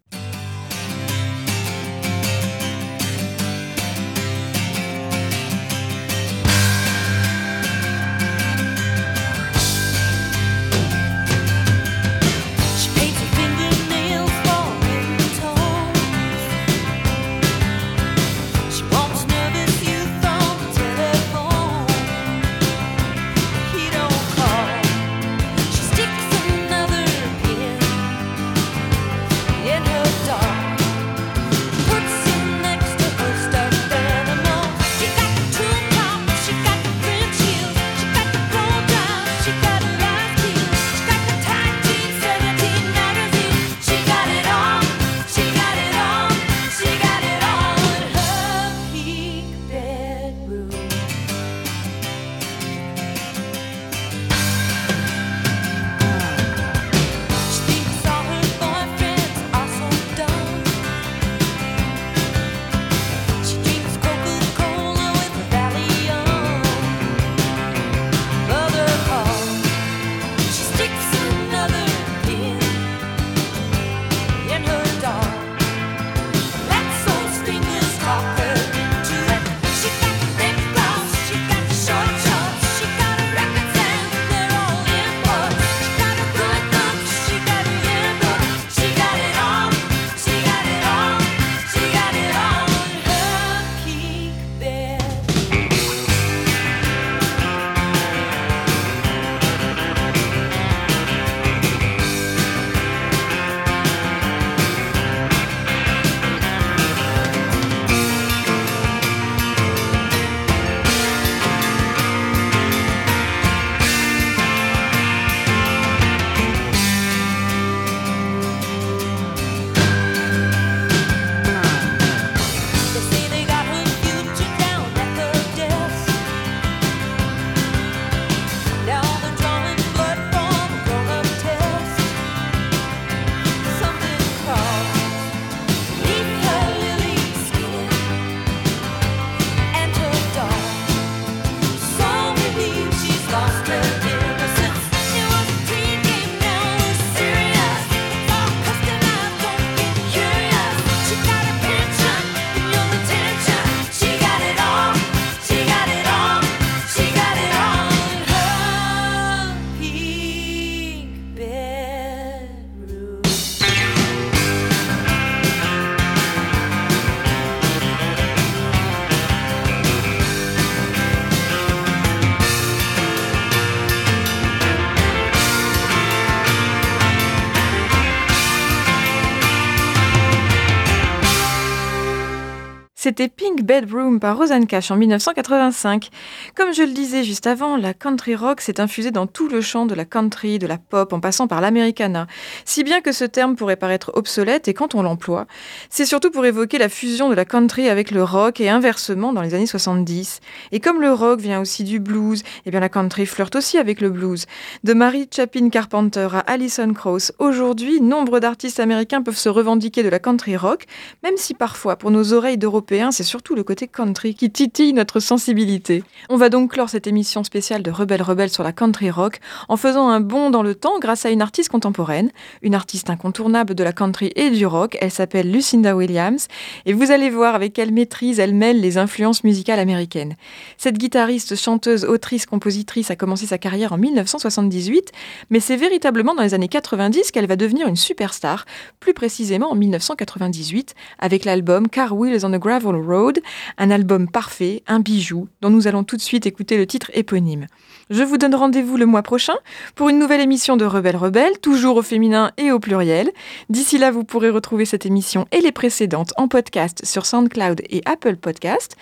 even 183.48 183.57
Bedroom 183.68 184.22
par 184.22 184.38
Rosanne 184.38 184.66
Cash 184.66 184.92
en 184.92 184.96
1985. 184.96 186.10
Comme 186.56 186.74
je 186.74 186.84
le 186.84 186.94
disais 186.94 187.26
juste 187.26 187.48
avant, 187.48 187.76
la 187.76 187.94
country 187.94 188.34
rock 188.34 188.62
s'est 188.62 188.80
infusée 188.80 189.12
dans 189.12 189.28
tout 189.28 189.50
le 189.50 189.60
champ 189.60 189.86
de 189.86 189.94
la 189.94 190.06
country, 190.06 190.58
de 190.58 190.66
la 190.66 190.78
pop, 190.78 191.12
en 191.12 191.20
passant 191.20 191.48
par 191.48 191.60
l'americana. 191.60 192.28
Si 192.64 192.86
bien 192.86 193.02
que 193.02 193.12
ce 193.12 193.26
terme 193.26 193.58
pourrait 193.58 193.76
paraître 193.76 194.12
obsolète 194.16 194.70
et 194.70 194.74
quand 194.74 194.96
on 194.96 195.02
l'emploie, 195.02 195.48
c'est 195.90 196.06
surtout 196.06 196.32
pour 196.32 196.46
évoquer 196.46 196.78
la 196.78 196.88
fusion 196.88 197.28
de 197.28 197.34
la 197.34 197.44
country 197.44 197.90
avec 197.90 198.12
le 198.12 198.24
rock 198.24 198.62
et 198.62 198.70
inversement 198.70 199.34
dans 199.34 199.42
les 199.42 199.54
années 199.54 199.66
70. 199.66 200.40
Et 200.72 200.80
comme 200.80 201.02
le 201.02 201.12
rock 201.12 201.42
vient 201.42 201.60
aussi 201.60 201.84
du 201.84 202.00
blues, 202.00 202.44
eh 202.66 202.72
bien 202.72 202.80
la 202.80 202.88
country 202.88 203.26
flirte 203.26 203.58
aussi 203.58 203.78
avec 203.78 204.00
le 204.00 204.10
blues. 204.10 204.46
De 204.86 204.94
Mary 204.94 205.28
Chapin 205.30 205.68
Carpenter 205.70 206.30
à 206.32 206.40
Alison 206.40 206.94
Krauss, 206.94 207.34
aujourd'hui, 207.38 208.00
nombre 208.00 208.40
d'artistes 208.40 208.80
américains 208.80 209.22
peuvent 209.22 209.36
se 209.36 209.50
revendiquer 209.50 210.04
de 210.04 210.10
la 210.10 210.20
country 210.20 210.56
rock, 210.56 210.86
même 211.22 211.36
si 211.36 211.54
parfois, 211.54 211.98
pour 211.98 212.12
nos 212.12 212.32
oreilles 212.32 212.58
d'Européens, 212.58 213.12
c'est 213.12 213.24
surtout 213.24 213.57
le 213.58 213.64
côté 213.64 213.88
country 213.88 214.36
qui 214.36 214.52
titille 214.52 214.94
notre 214.94 215.20
sensibilité. 215.20 216.04
On 216.30 216.38
va 216.38 216.50
donc 216.50 216.74
clore 216.74 216.90
cette 216.90 217.08
émission 217.08 217.44
spéciale 217.44 217.82
de 217.82 217.90
Rebelle 217.90 218.22
Rebelle 218.22 218.52
sur 218.52 218.64
la 218.64 218.72
country 218.72 219.10
rock 219.10 219.40
en 219.68 219.78
faisant 219.78 220.10
un 220.10 220.20
bond 220.20 220.52
dans 220.52 220.62
le 220.62 220.76
temps 220.76 221.00
grâce 221.00 221.26
à 221.26 221.32
une 221.32 221.42
artiste 221.42 221.70
contemporaine, 221.70 222.30
une 222.62 222.76
artiste 222.76 223.10
incontournable 223.10 223.74
de 223.74 223.84
la 223.84 223.94
country 223.94 224.32
et 224.36 224.52
du 224.52 224.68
rock. 224.68 224.96
Elle 225.02 225.10
s'appelle 225.10 225.52
Lucinda 225.52 225.96
Williams 225.96 226.48
et 226.86 226.94
vous 226.94 227.10
allez 227.10 227.32
voir 227.32 227.56
avec 227.56 227.74
quelle 227.74 227.92
maîtrise 227.92 228.40
elle 228.40 228.54
mêle 228.54 228.80
les 228.80 229.00
influences 229.00 229.44
musicales 229.44 229.80
américaines. 229.80 230.36
Cette 230.78 231.00
guitariste, 231.00 231.56
chanteuse, 231.56 232.06
autrice, 232.06 232.46
compositrice 232.46 233.10
a 233.10 233.16
commencé 233.16 233.48
sa 233.48 233.58
carrière 233.58 233.92
en 233.92 233.98
1978, 233.98 235.12
mais 235.50 235.60
c'est 235.60 235.78
véritablement 235.78 236.36
dans 236.36 236.44
les 236.44 236.54
années 236.54 236.68
90 236.68 237.32
qu'elle 237.32 237.48
va 237.48 237.56
devenir 237.56 237.88
une 237.88 237.96
superstar, 237.96 238.66
plus 239.00 239.16
précisément 239.16 239.72
en 239.72 239.76
1998 239.76 240.94
avec 241.18 241.44
l'album 241.44 241.90
Car 241.90 242.16
Wheels 242.16 242.46
on 242.46 242.52
the 242.52 242.62
Gravel 242.62 242.96
Road, 242.96 243.40
un 243.78 243.92
album 243.92 244.30
parfait, 244.30 244.84
un 244.88 245.00
bijou, 245.00 245.48
dont 245.62 245.70
nous 245.70 245.88
allons 245.88 246.04
tout 246.04 246.18
de 246.18 246.22
suite 246.22 246.46
écouter 246.46 246.78
le 246.78 246.88
titre 246.88 247.12
éponyme. 247.14 247.68
Je 248.10 248.24
vous 248.24 248.38
donne 248.38 248.56
rendez-vous 248.56 248.98
le 248.98 249.06
mois 249.06 249.24
prochain 249.24 249.56
pour 249.96 250.10
une 250.10 250.20
nouvelle 250.20 250.42
émission 250.42 250.78
de 250.78 250.86
Rebelle 250.86 251.18
Rebelle, 251.18 251.60
toujours 251.60 251.98
au 251.98 252.02
féminin 252.02 252.52
et 252.58 252.72
au 252.72 252.80
pluriel. 252.80 253.32
D'ici 253.70 253.98
là, 253.98 254.12
vous 254.12 254.24
pourrez 254.24 254.50
retrouver 254.50 254.86
cette 254.86 255.06
émission 255.06 255.46
et 255.52 255.62
les 255.62 255.72
précédentes 255.72 256.34
en 256.38 256.48
podcast 256.48 257.06
sur 257.06 257.26
SoundCloud 257.26 257.82
et 257.90 258.02
Apple 258.06 258.38
Podcast. 258.38 258.96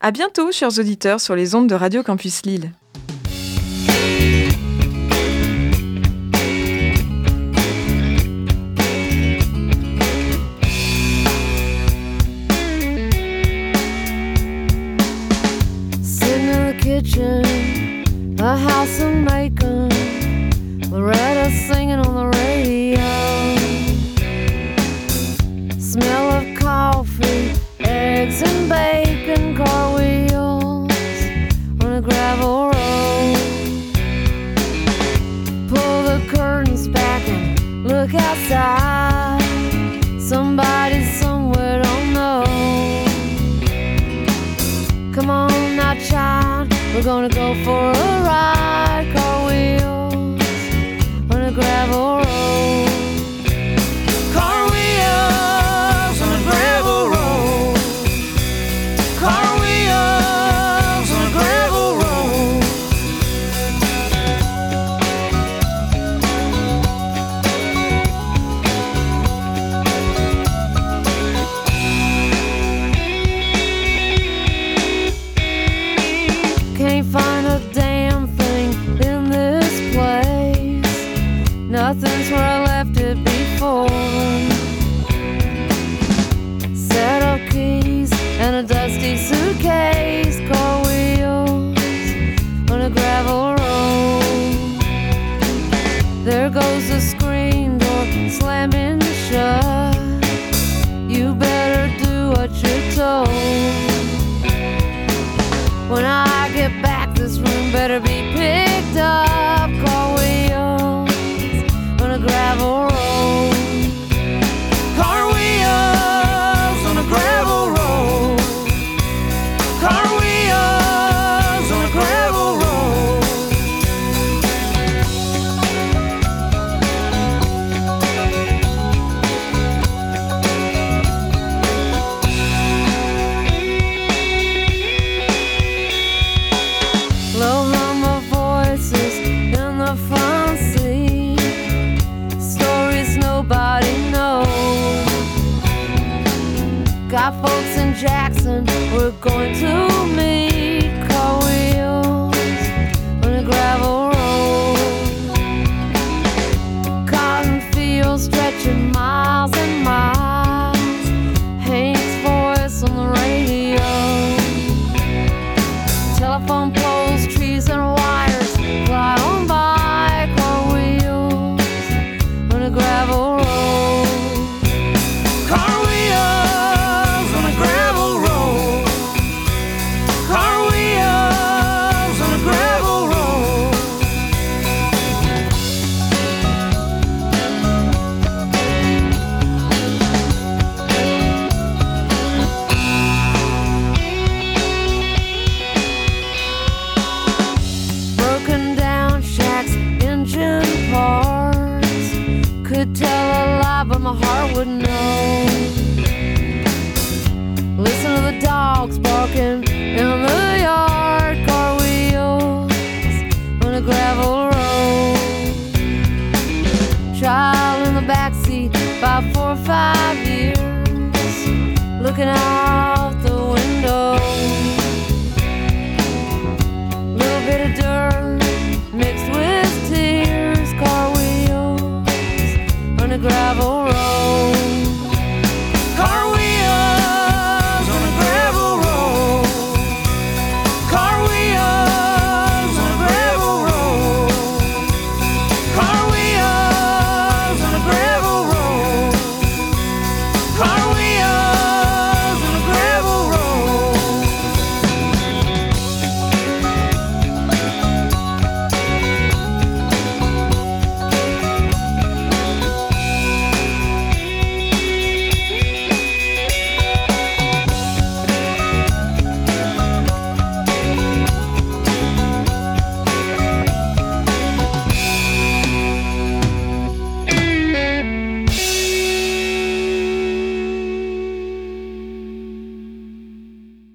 À 0.00 0.10
bientôt, 0.10 0.52
chers 0.52 0.78
auditeurs, 0.78 1.20
sur 1.20 1.34
les 1.34 1.54
ondes 1.54 1.68
de 1.68 1.74
Radio 1.74 2.02
Campus 2.02 2.44
Lille. 2.44 2.72
In 17.00 17.06
the 17.06 17.08
kitchen, 17.08 18.40
a 18.40 18.56
house 18.56 19.00
of 19.00 19.14
macon. 19.14 19.88
Loretta 20.90 21.50
singing 21.50 21.98
on 21.98 22.14
the 22.14 22.26
radio. 22.38 23.00
Smell 25.78 26.32
of 26.32 26.58
coffee, 26.58 27.54
eggs 27.80 28.42
and 28.42 28.68
bacon, 28.68 29.56
car 29.56 29.96
wheels 29.96 30.90
on 31.82 31.92
a 31.92 32.00
gravel 32.00 32.70
road. 32.70 33.36
Pull 35.68 36.02
the 36.02 36.20
curtains 36.28 36.88
back 36.88 37.28
and 37.28 37.86
look 37.86 38.14
outside. 38.14 39.40
Somebody 40.20 41.04
somewhere 41.04 41.82
don't 41.82 42.12
know. 42.12 42.44
Come 45.14 45.30
on 45.30 45.76
now, 45.76 45.94
child, 45.94 46.29
we're 47.00 47.04
gonna 47.04 47.30
go 47.30 47.54
for 47.64 47.92
a 47.92 48.22
ride. 48.22 49.10
Car 49.14 49.46
wheels 49.46 50.42
on 51.30 51.40
a 51.40 51.50
gravel 51.50 52.19